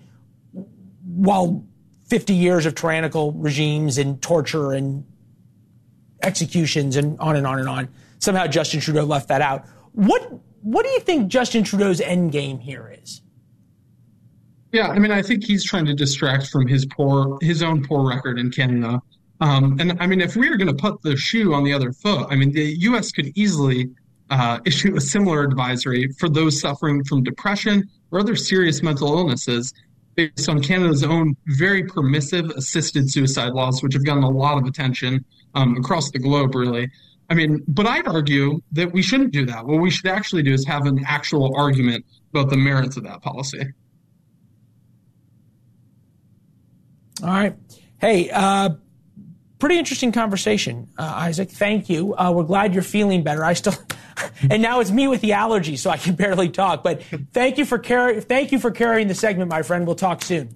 [1.04, 1.64] while
[2.06, 5.04] 50 years of tyrannical regimes and torture and
[6.22, 7.88] executions and on and on and on.
[8.18, 9.64] Somehow Justin Trudeau left that out.
[9.92, 10.30] What,
[10.62, 13.22] what do you think Justin Trudeau's end game here is?
[14.72, 18.08] Yeah, I mean, I think he's trying to distract from his poor, his own poor
[18.08, 19.00] record in Canada.
[19.40, 21.92] Um, and I mean, if we were going to put the shoe on the other
[21.92, 23.10] foot, I mean, the U.S.
[23.10, 23.90] could easily
[24.30, 29.72] uh, issue a similar advisory for those suffering from depression or other serious mental illnesses
[30.16, 34.66] based on Canada's own very permissive assisted suicide laws, which have gotten a lot of
[34.66, 36.90] attention um, across the globe, really.
[37.28, 39.64] I mean, but I'd argue that we shouldn't do that.
[39.64, 43.22] What we should actually do is have an actual argument about the merits of that
[43.22, 43.62] policy.
[47.22, 47.54] All right.
[48.00, 48.70] Hey, uh,
[49.58, 51.50] pretty interesting conversation, uh, Isaac.
[51.50, 52.16] Thank you.
[52.16, 53.44] Uh, we're glad you're feeling better.
[53.44, 53.74] I still,
[54.50, 56.82] and now it's me with the allergy, so I can barely talk.
[56.82, 57.02] But
[57.32, 59.86] thank you for carry, thank you for carrying the segment, my friend.
[59.86, 60.54] We'll talk soon.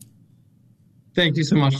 [1.14, 1.74] Thank you so much.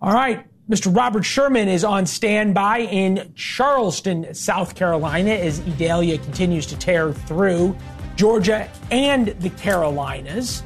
[0.00, 0.46] All right.
[0.68, 0.94] Mr.
[0.94, 7.76] Robert Sherman is on standby in Charleston, South Carolina, as Idalia continues to tear through
[8.16, 10.64] Georgia and the Carolinas.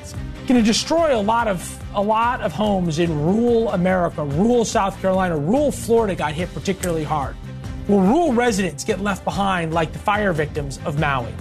[0.00, 0.14] It's
[0.46, 5.00] going to destroy a lot of a lot of homes in rural America, rural South
[5.00, 7.36] Carolina, rural Florida got hit particularly hard.
[7.86, 11.34] Will rural residents get left behind like the fire victims of Maui?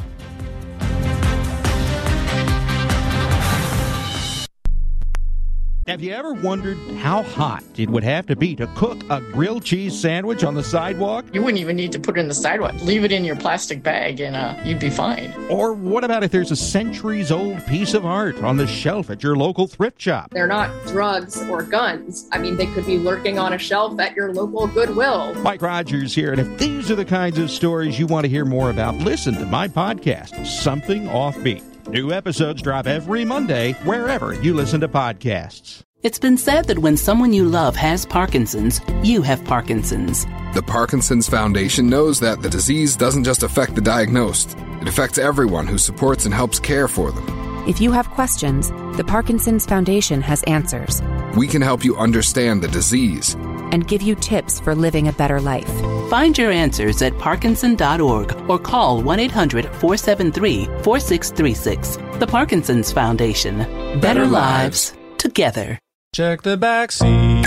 [5.94, 9.64] Have you ever wondered how hot it would have to be to cook a grilled
[9.64, 11.24] cheese sandwich on the sidewalk?
[11.32, 12.74] You wouldn't even need to put it in the sidewalk.
[12.82, 15.32] Leave it in your plastic bag and uh, you'd be fine.
[15.52, 19.22] Or what about if there's a centuries old piece of art on the shelf at
[19.22, 20.32] your local thrift shop?
[20.32, 22.28] They're not drugs or guns.
[22.32, 25.36] I mean, they could be lurking on a shelf at your local Goodwill.
[25.44, 28.46] Mike Rogers here, and if these are the kinds of stories you want to hear
[28.46, 31.73] more about, listen to my podcast, Something Offbeat.
[31.88, 35.82] New episodes drop every Monday wherever you listen to podcasts.
[36.02, 40.26] It's been said that when someone you love has Parkinson's, you have Parkinson's.
[40.54, 45.68] The Parkinson's Foundation knows that the disease doesn't just affect the diagnosed, it affects everyone
[45.68, 47.68] who supports and helps care for them.
[47.68, 51.02] If you have questions, the Parkinson's Foundation has answers.
[51.36, 53.36] We can help you understand the disease
[53.72, 55.70] and give you tips for living a better life.
[56.10, 61.98] Find your answers at Parkinson.org or call 1 800 473 4636.
[62.20, 63.58] The Parkinson's Foundation.
[63.58, 65.80] Better, better lives together.
[66.14, 67.46] Check the back seat.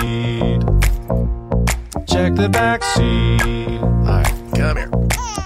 [2.08, 3.80] Check the back seat.
[3.80, 4.90] All right, come here.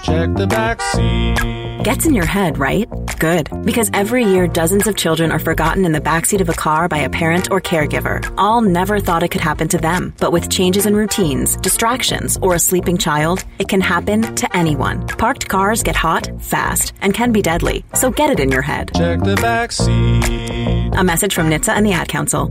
[0.03, 1.83] Check the back seat.
[1.83, 2.87] Gets in your head, right?
[3.19, 3.49] Good.
[3.65, 6.99] Because every year, dozens of children are forgotten in the backseat of a car by
[6.99, 8.21] a parent or caregiver.
[8.37, 10.13] All never thought it could happen to them.
[10.19, 15.07] But with changes in routines, distractions, or a sleeping child, it can happen to anyone.
[15.07, 17.83] Parked cars get hot, fast, and can be deadly.
[17.95, 18.91] So get it in your head.
[18.95, 20.91] Check the back seat.
[20.95, 22.49] A message from NHTSA and the Ad Council.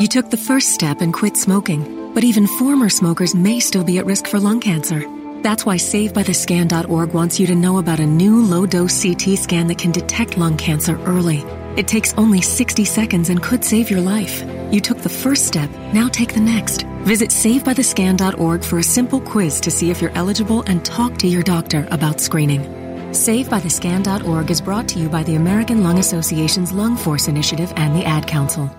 [0.00, 3.98] You took the first step and quit smoking, but even former smokers may still be
[3.98, 5.06] at risk for lung cancer.
[5.42, 9.78] That's why SaveByTheScan.org wants you to know about a new low dose CT scan that
[9.78, 11.38] can detect lung cancer early.
[11.76, 14.44] It takes only 60 seconds and could save your life.
[14.72, 16.82] You took the first step, now take the next.
[17.02, 21.42] Visit SaveByTheScan.org for a simple quiz to see if you're eligible and talk to your
[21.42, 22.60] doctor about screening.
[23.10, 28.04] SaveByTheScan.org is brought to you by the American Lung Association's Lung Force Initiative and the
[28.04, 28.70] Ad Council.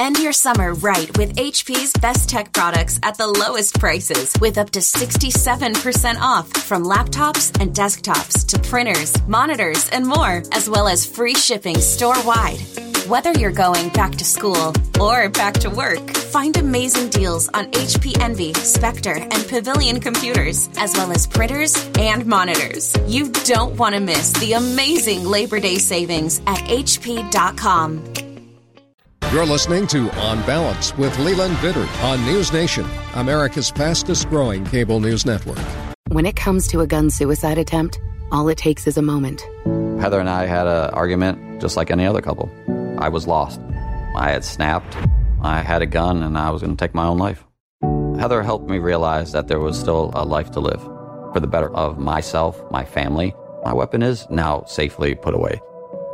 [0.00, 4.70] End your summer right with HP's best tech products at the lowest prices with up
[4.70, 11.04] to 67% off from laptops and desktops to printers, monitors, and more, as well as
[11.04, 12.60] free shipping store wide.
[13.08, 18.18] Whether you're going back to school or back to work, find amazing deals on HP
[18.22, 22.96] Envy, Spectre, and Pavilion computers, as well as printers and monitors.
[23.06, 28.29] You don't want to miss the amazing Labor Day savings at HP.com.
[29.32, 34.98] You're listening to On Balance with Leland Vittert on News Nation, America's fastest growing cable
[34.98, 35.60] news network.
[36.08, 38.00] When it comes to a gun suicide attempt,
[38.32, 39.40] all it takes is a moment.
[40.02, 42.50] Heather and I had an argument just like any other couple.
[42.98, 43.60] I was lost.
[44.16, 44.96] I had snapped.
[45.42, 47.44] I had a gun and I was going to take my own life.
[48.18, 50.82] Heather helped me realize that there was still a life to live
[51.32, 53.32] for the better of myself, my family.
[53.64, 55.60] My weapon is now safely put away.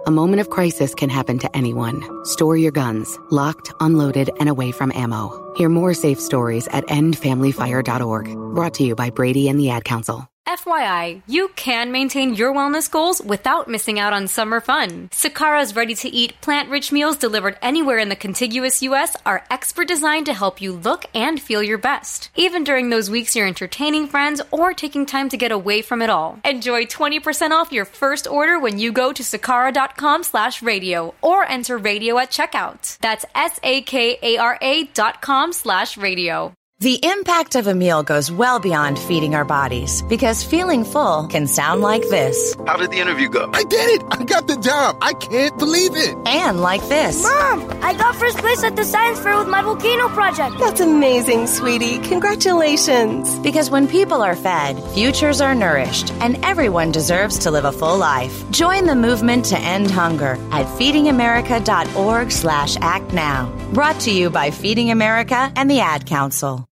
[0.06, 2.24] A moment of crisis can happen to anyone.
[2.24, 5.52] Store your guns, locked, unloaded, and away from ammo.
[5.56, 8.54] Hear more safe stories at endfamilyfire.org.
[8.54, 10.28] Brought to you by Brady and the Ad Council.
[10.46, 15.08] FYI, you can maintain your wellness goals without missing out on summer fun.
[15.08, 19.88] Sakara's ready to eat plant rich meals delivered anywhere in the contiguous US are expert
[19.88, 24.06] designed to help you look and feel your best, even during those weeks you're entertaining
[24.06, 26.38] friends or taking time to get away from it all.
[26.44, 31.76] Enjoy 20% off your first order when you go to sakara.com slash radio or enter
[31.76, 32.98] radio at checkout.
[32.98, 36.52] That's S A K A R A dot com slash radio.
[36.78, 41.46] The impact of a meal goes well beyond feeding our bodies because feeling full can
[41.46, 42.54] sound like this.
[42.66, 43.48] How did the interview go?
[43.54, 44.02] I did it!
[44.10, 44.98] I got the job!
[45.00, 46.14] I can't believe it!
[46.26, 47.22] And like this.
[47.22, 50.58] Mom, I got first place at the science fair with my volcano project.
[50.58, 51.98] That's amazing, sweetie.
[52.00, 53.38] Congratulations.
[53.38, 57.96] Because when people are fed, futures are nourished, and everyone deserves to live a full
[57.96, 58.44] life.
[58.50, 63.50] Join the movement to end hunger at feedingamerica.org slash act now.
[63.72, 66.65] Brought to you by Feeding America and the Ad Council.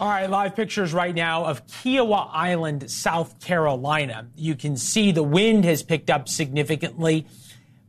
[0.00, 4.28] All right, live pictures right now of Kiawah Island, South Carolina.
[4.34, 7.26] You can see the wind has picked up significantly,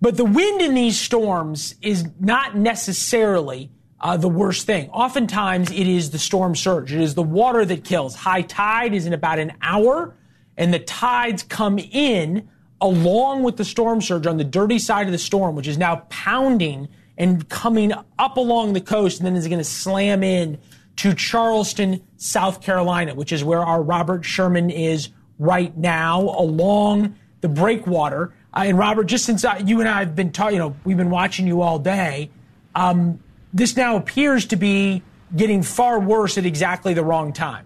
[0.02, 4.90] but the wind in these storms is not necessarily uh, the worst thing.
[4.90, 6.92] Oftentimes, it is the storm surge.
[6.92, 8.14] It is the water that kills.
[8.14, 10.14] High tide is in about an hour,
[10.58, 12.50] and the tides come in
[12.82, 16.04] along with the storm surge on the dirty side of the storm, which is now
[16.10, 20.58] pounding and coming up along the coast, and then is going to slam in
[21.02, 27.50] to Charleston, South Carolina, which is where our Robert Sherman is right now along the
[27.50, 28.32] breakwater.
[28.54, 30.98] Uh, and Robert, just since I, you and I have been talking, you know, we've
[30.98, 32.30] been watching you all day.
[32.76, 33.20] Um,
[33.52, 35.02] this now appears to be
[35.36, 37.66] getting far worse at exactly the wrong time.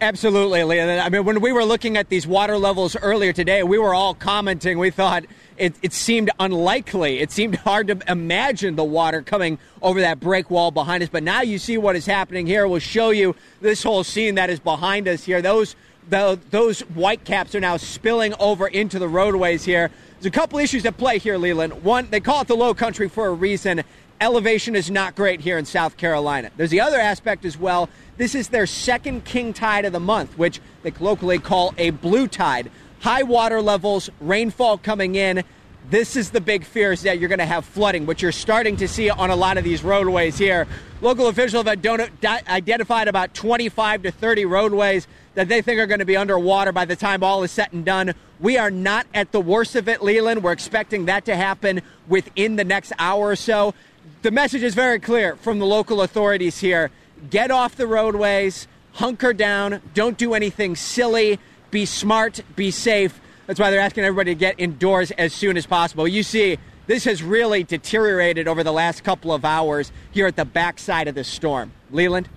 [0.00, 1.00] Absolutely, Leah.
[1.00, 4.14] I mean, when we were looking at these water levels earlier today, we were all
[4.14, 4.78] commenting.
[4.78, 5.24] We thought
[5.56, 7.20] it, it seemed unlikely.
[7.20, 11.08] It seemed hard to imagine the water coming over that break wall behind us.
[11.08, 12.66] But now you see what is happening here.
[12.66, 15.40] We'll show you this whole scene that is behind us here.
[15.40, 15.76] Those
[16.08, 19.90] the, those white caps are now spilling over into the roadways here.
[20.14, 21.82] There's a couple issues at play here, Leland.
[21.82, 23.82] One, they call it the low country for a reason.
[24.20, 26.50] Elevation is not great here in South Carolina.
[26.56, 27.88] There's the other aspect as well.
[28.16, 32.28] This is their second king tide of the month, which they colloquially call a blue
[32.28, 32.70] tide.
[33.00, 35.44] High water levels, rainfall coming in.
[35.90, 38.76] This is the big fear is that you're going to have flooding, which you're starting
[38.78, 40.66] to see on a lot of these roadways here.
[41.02, 46.06] Local officials have identified about 25 to 30 roadways that they think are going to
[46.06, 48.14] be underwater by the time all is said and done.
[48.40, 50.42] We are not at the worst of it, Leland.
[50.42, 53.74] We're expecting that to happen within the next hour or so.
[54.22, 56.90] The message is very clear from the local authorities here
[57.30, 61.38] get off the roadways, hunker down, don't do anything silly,
[61.70, 63.20] be smart, be safe.
[63.46, 66.06] That's why they're asking everybody to get indoors as soon as possible.
[66.06, 70.44] You see this has really deteriorated over the last couple of hours here at the
[70.44, 71.72] backside of the storm.
[71.90, 72.28] Leland?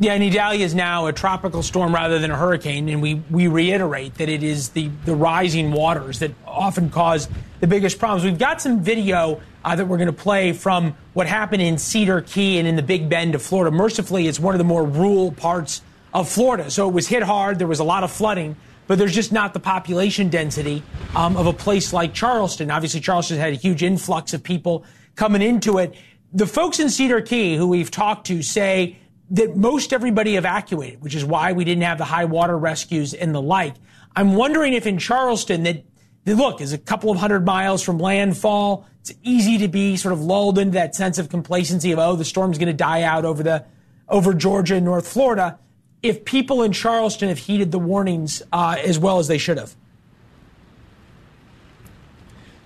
[0.00, 3.48] Yeah, and Idalia is now a tropical storm rather than a hurricane, and we, we
[3.48, 7.28] reiterate that it is the, the rising waters that often cause
[7.58, 8.22] the biggest problems.
[8.22, 12.20] We've got some video uh, that we're going to play from what happened in Cedar
[12.20, 13.74] Key and in the Big Bend of Florida.
[13.74, 15.82] Mercifully, it's one of the more rural parts
[16.14, 17.58] of Florida, so it was hit hard.
[17.58, 18.54] There was a lot of flooding,
[18.86, 20.84] but there's just not the population density
[21.16, 22.70] um, of a place like Charleston.
[22.70, 24.84] Obviously, Charleston had a huge influx of people
[25.16, 25.96] coming into it.
[26.32, 28.96] The folks in Cedar Key who we've talked to say
[29.30, 33.34] that most everybody evacuated, which is why we didn't have the high water rescues and
[33.34, 33.74] the like.
[34.16, 35.84] I'm wondering if in Charleston that,
[36.24, 38.86] that look is a couple of hundred miles from landfall.
[39.00, 42.24] It's easy to be sort of lulled into that sense of complacency of oh the
[42.24, 43.64] storm's going to die out over the
[44.08, 45.58] over Georgia and North Florida.
[46.02, 49.74] If people in Charleston have heeded the warnings uh, as well as they should have.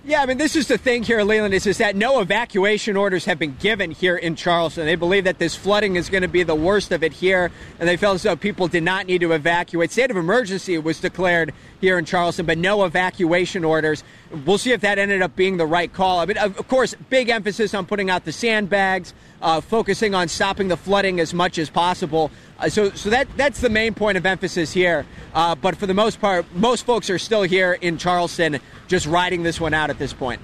[0.05, 3.23] Yeah, I mean, this is the thing here, Leland, is, is that no evacuation orders
[3.23, 4.85] have been given here in Charleston.
[4.85, 7.87] They believe that this flooding is going to be the worst of it here, and
[7.87, 9.93] they felt as though people did not need to evacuate.
[9.93, 14.03] State of emergency was declared here in Charleston, but no evacuation orders.
[14.45, 16.19] We'll see if that ended up being the right call.
[16.19, 20.67] I mean, of course, big emphasis on putting out the sandbags, uh, focusing on stopping
[20.67, 22.29] the flooding as much as possible.
[22.59, 25.05] Uh, so, so that that's the main point of emphasis here.
[25.33, 29.43] Uh, but for the most part, most folks are still here in Charleston, just riding
[29.43, 30.41] this one out at this point.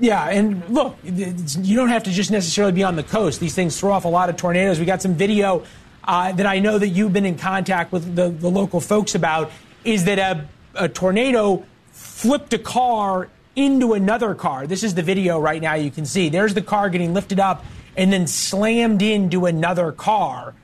[0.00, 3.40] Yeah, and look, you don't have to just necessarily be on the coast.
[3.40, 4.80] These things throw off a lot of tornadoes.
[4.80, 5.64] We got some video
[6.04, 9.52] uh, that I know that you've been in contact with the, the local folks about.
[9.84, 14.66] Is that a, a tornado flipped a car into another car?
[14.66, 15.74] This is the video right now.
[15.74, 17.64] You can see there's the car getting lifted up
[17.96, 20.54] and then slammed into another car.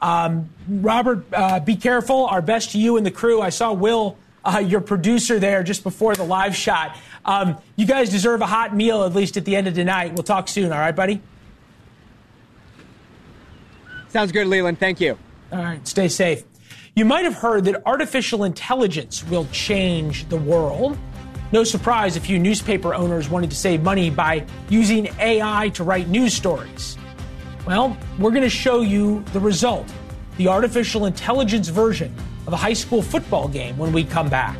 [0.00, 2.26] Um, Robert, uh, be careful.
[2.26, 3.40] Our best to you and the crew.
[3.42, 4.16] I saw Will,
[4.48, 6.96] uh, your producer, there just before the live shot.
[7.24, 10.14] Um, you guys deserve a hot meal at least at the end of tonight.
[10.14, 10.72] We'll talk soon.
[10.72, 11.20] All right, buddy.
[14.08, 14.80] Sounds good, Leland.
[14.80, 15.18] Thank you.
[15.52, 15.86] All right.
[15.86, 16.44] Stay safe.
[16.94, 20.96] You might have heard that artificial intelligence will change the world.
[21.52, 26.08] No surprise, a few newspaper owners wanted to save money by using AI to write
[26.08, 26.98] news stories.
[27.66, 29.92] Well, we're going to show you the result
[30.36, 32.14] the artificial intelligence version
[32.48, 34.56] of a high school football game when we come back.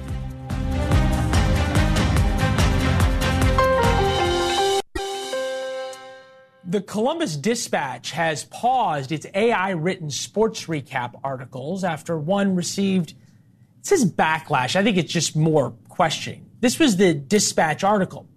[6.66, 13.86] The Columbus Dispatch has paused its AI written sports recap articles after one received, it
[13.86, 14.76] says backlash.
[14.76, 16.44] I think it's just more questioning.
[16.60, 18.28] This was the Dispatch article.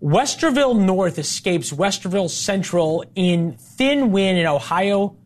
[0.00, 5.16] Westerville North escapes Westerville Central in thin win in Ohio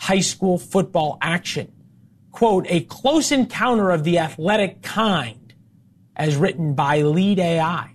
[0.00, 1.72] high school football action.
[2.38, 5.52] Quote, a close encounter of the athletic kind,
[6.14, 7.90] as written by LedeAI.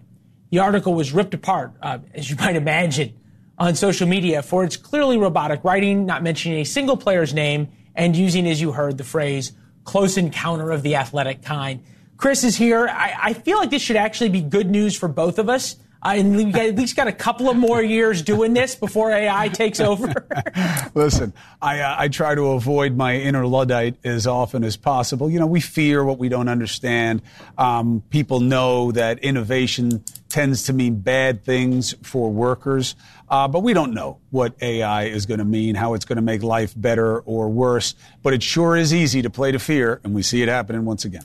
[0.49, 3.17] The article was ripped apart, uh, as you might imagine,
[3.57, 8.17] on social media for its clearly robotic writing, not mentioning a single player's name, and
[8.17, 9.53] using, as you heard, the phrase
[9.85, 11.81] close encounter of the athletic kind.
[12.17, 12.89] Chris is here.
[12.89, 16.19] I, I feel like this should actually be good news for both of us I
[16.19, 20.13] at least got a couple of more years doing this before AI takes over.
[20.93, 25.29] Listen, I, uh, I try to avoid my inner Luddite as often as possible.
[25.29, 27.21] You know, we fear what we don't understand.
[27.57, 32.95] Um, people know that innovation tends to mean bad things for workers,
[33.29, 36.21] uh, but we don't know what AI is going to mean, how it's going to
[36.21, 37.95] make life better or worse.
[38.21, 41.05] But it sure is easy to play to fear, and we see it happening once
[41.05, 41.23] again.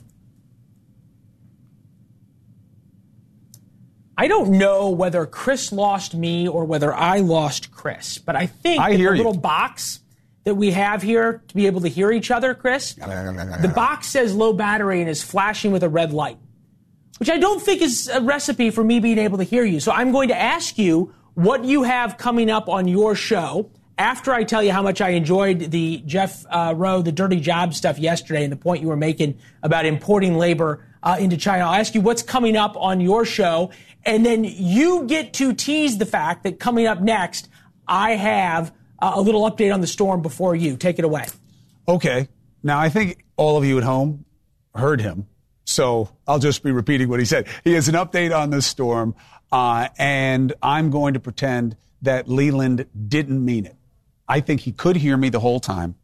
[4.19, 8.81] I don't know whether Chris lost me or whether I lost Chris, but I think
[8.81, 9.39] I the hear little you.
[9.39, 10.01] box
[10.43, 14.35] that we have here to be able to hear each other, Chris, the box says
[14.35, 16.37] low battery and is flashing with a red light,
[17.19, 19.79] which I don't think is a recipe for me being able to hear you.
[19.79, 24.33] So I'm going to ask you what you have coming up on your show after
[24.33, 27.99] I tell you how much I enjoyed the Jeff uh, Rowe, the dirty job stuff
[27.99, 31.65] yesterday and the point you were making about importing labor uh, into China.
[31.65, 33.71] I'll ask you what's coming up on your show.
[34.05, 37.49] And then you get to tease the fact that coming up next,
[37.87, 40.77] I have uh, a little update on the storm before you.
[40.77, 41.25] Take it away.
[41.87, 42.29] Okay.
[42.63, 44.23] Now, I think all of you at home
[44.73, 45.27] heard him.
[45.65, 47.47] So I'll just be repeating what he said.
[47.65, 49.13] He has an update on the storm,
[49.51, 53.75] uh, and I'm going to pretend that Leland didn't mean it.
[54.29, 55.95] I think he could hear me the whole time.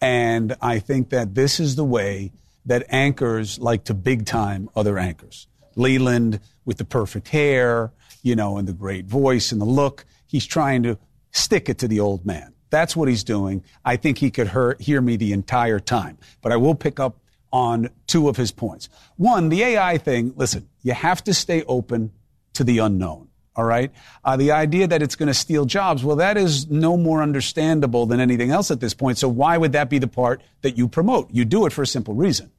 [0.00, 2.32] And I think that this is the way
[2.64, 5.46] that anchors like to big time other anchors.
[5.76, 10.04] Leland with the perfect hair, you know, and the great voice and the look.
[10.26, 10.98] He's trying to
[11.30, 12.54] stick it to the old man.
[12.70, 13.62] That's what he's doing.
[13.84, 17.18] I think he could hear, hear me the entire time, but I will pick up
[17.52, 18.88] on two of his points.
[19.16, 22.10] One, the AI thing, listen, you have to stay open
[22.54, 23.25] to the unknown.
[23.56, 23.90] All right.
[24.22, 28.04] Uh, the idea that it's going to steal jobs, well, that is no more understandable
[28.04, 29.16] than anything else at this point.
[29.16, 31.30] So why would that be the part that you promote?
[31.30, 32.50] You do it for a simple reason.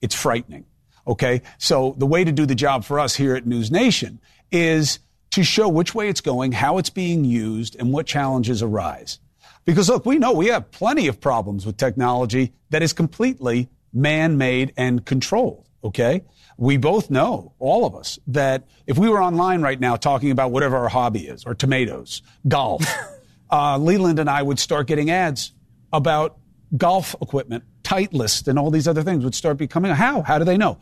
[0.00, 0.64] It's frightening.
[1.08, 1.42] Okay.
[1.58, 4.20] So the way to do the job for us here at News Nation
[4.52, 5.00] is
[5.32, 9.18] to show which way it's going, how it's being used, and what challenges arise.
[9.64, 14.72] Because look, we know we have plenty of problems with technology that is completely man-made
[14.76, 15.68] and controlled.
[15.82, 16.22] Okay.
[16.56, 20.50] We both know, all of us, that if we were online right now talking about
[20.52, 22.84] whatever our hobby is, or tomatoes, golf,
[23.50, 25.52] uh, Leland and I would start getting ads
[25.92, 26.36] about
[26.76, 29.92] golf equipment, Titleist, and all these other things would start becoming.
[29.92, 30.22] How?
[30.22, 30.78] How do they know?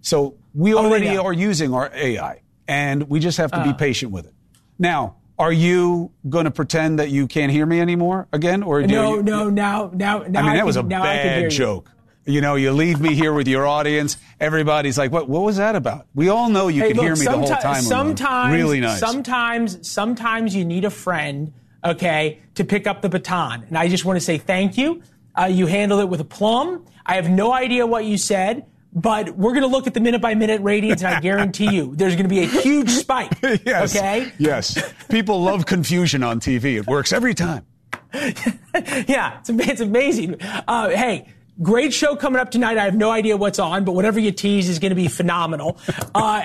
[0.00, 3.74] So we already are using our AI, and we just have to be Uh.
[3.74, 4.34] patient with it.
[4.78, 8.88] Now, are you going to pretend that you can't hear me anymore again, or do
[8.88, 10.40] No, you, no, now, now, now.
[10.40, 11.90] I mean, that was a can, I can hear bad joke.
[12.26, 14.16] You know, you leave me here with your audience.
[14.40, 15.28] Everybody's like, "What?
[15.28, 17.48] What was that about?" We all know you Hey, can look, hear me the whole
[17.48, 17.82] time.
[17.82, 18.98] Sometimes, really nice.
[18.98, 21.52] Sometimes, sometimes you need a friend,
[21.84, 23.64] okay, to pick up the baton.
[23.68, 25.02] And I just want to say thank you.
[25.38, 26.86] Uh, you handled it with aplomb.
[27.04, 28.64] I have no idea what you said,
[28.94, 31.92] but we're going to look at the minute by minute ratings, and I guarantee you,
[31.96, 33.32] there's going to be a huge spike.
[33.66, 33.94] yes.
[33.94, 34.32] Okay.
[34.38, 34.82] Yes.
[35.08, 36.76] People love confusion on TV.
[36.76, 37.66] It works every time.
[38.14, 40.40] yeah, it's, it's amazing.
[40.40, 41.26] Uh, hey,
[41.62, 42.78] great show coming up tonight.
[42.78, 45.78] I have no idea what's on, but whatever you tease is going to be phenomenal.
[46.14, 46.42] Uh,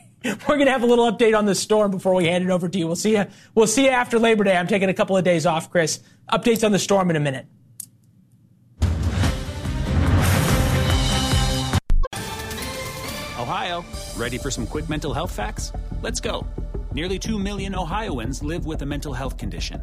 [0.24, 2.68] we're going to have a little update on the storm before we hand it over
[2.68, 2.86] to you.
[2.86, 3.26] We'll see you.
[3.54, 4.56] We'll see you after Labor Day.
[4.56, 6.00] I'm taking a couple of days off, Chris.
[6.32, 7.46] Updates on the storm in a minute.
[13.38, 13.84] Ohio,
[14.16, 15.72] ready for some quick mental health facts?
[16.00, 16.46] Let's go.
[16.92, 19.82] Nearly 2 million Ohioans live with a mental health condition.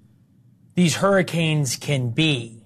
[0.81, 2.59] these hurricanes can be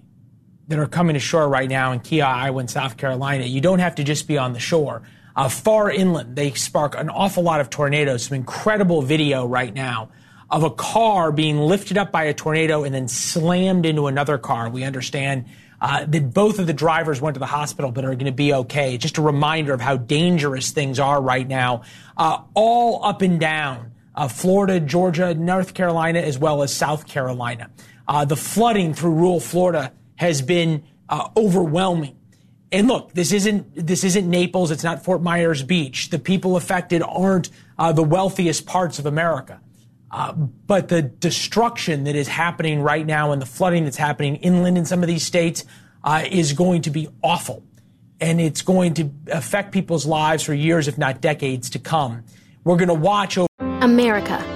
[0.68, 3.96] that are coming to shore right now in Kiawah Island South Carolina, you don't have
[3.96, 5.02] to just be on the shore.
[5.36, 8.24] Uh, far inland, they spark an awful lot of tornadoes.
[8.24, 10.08] Some incredible video right now
[10.50, 14.70] of a car being lifted up by a tornado and then slammed into another car.
[14.70, 15.44] We understand
[15.82, 18.54] uh, that both of the drivers went to the hospital but are going to be
[18.54, 18.96] okay.
[18.96, 21.82] Just a reminder of how dangerous things are right now,
[22.16, 27.70] uh, all up and down uh, Florida, Georgia, North Carolina, as well as South Carolina.
[28.08, 32.16] Uh, the flooding through rural Florida has been uh, overwhelming.
[32.72, 34.70] And look, this isn't this isn't Naples.
[34.70, 36.10] It's not Fort Myers Beach.
[36.10, 39.60] The people affected aren't uh, the wealthiest parts of America.
[40.10, 44.78] Uh, but the destruction that is happening right now and the flooding that's happening inland
[44.78, 45.64] in some of these states
[46.04, 47.62] uh, is going to be awful.
[48.20, 52.24] And it's going to affect people's lives for years, if not decades to come.
[52.64, 53.48] We're going to watch over.
[53.60, 54.55] America.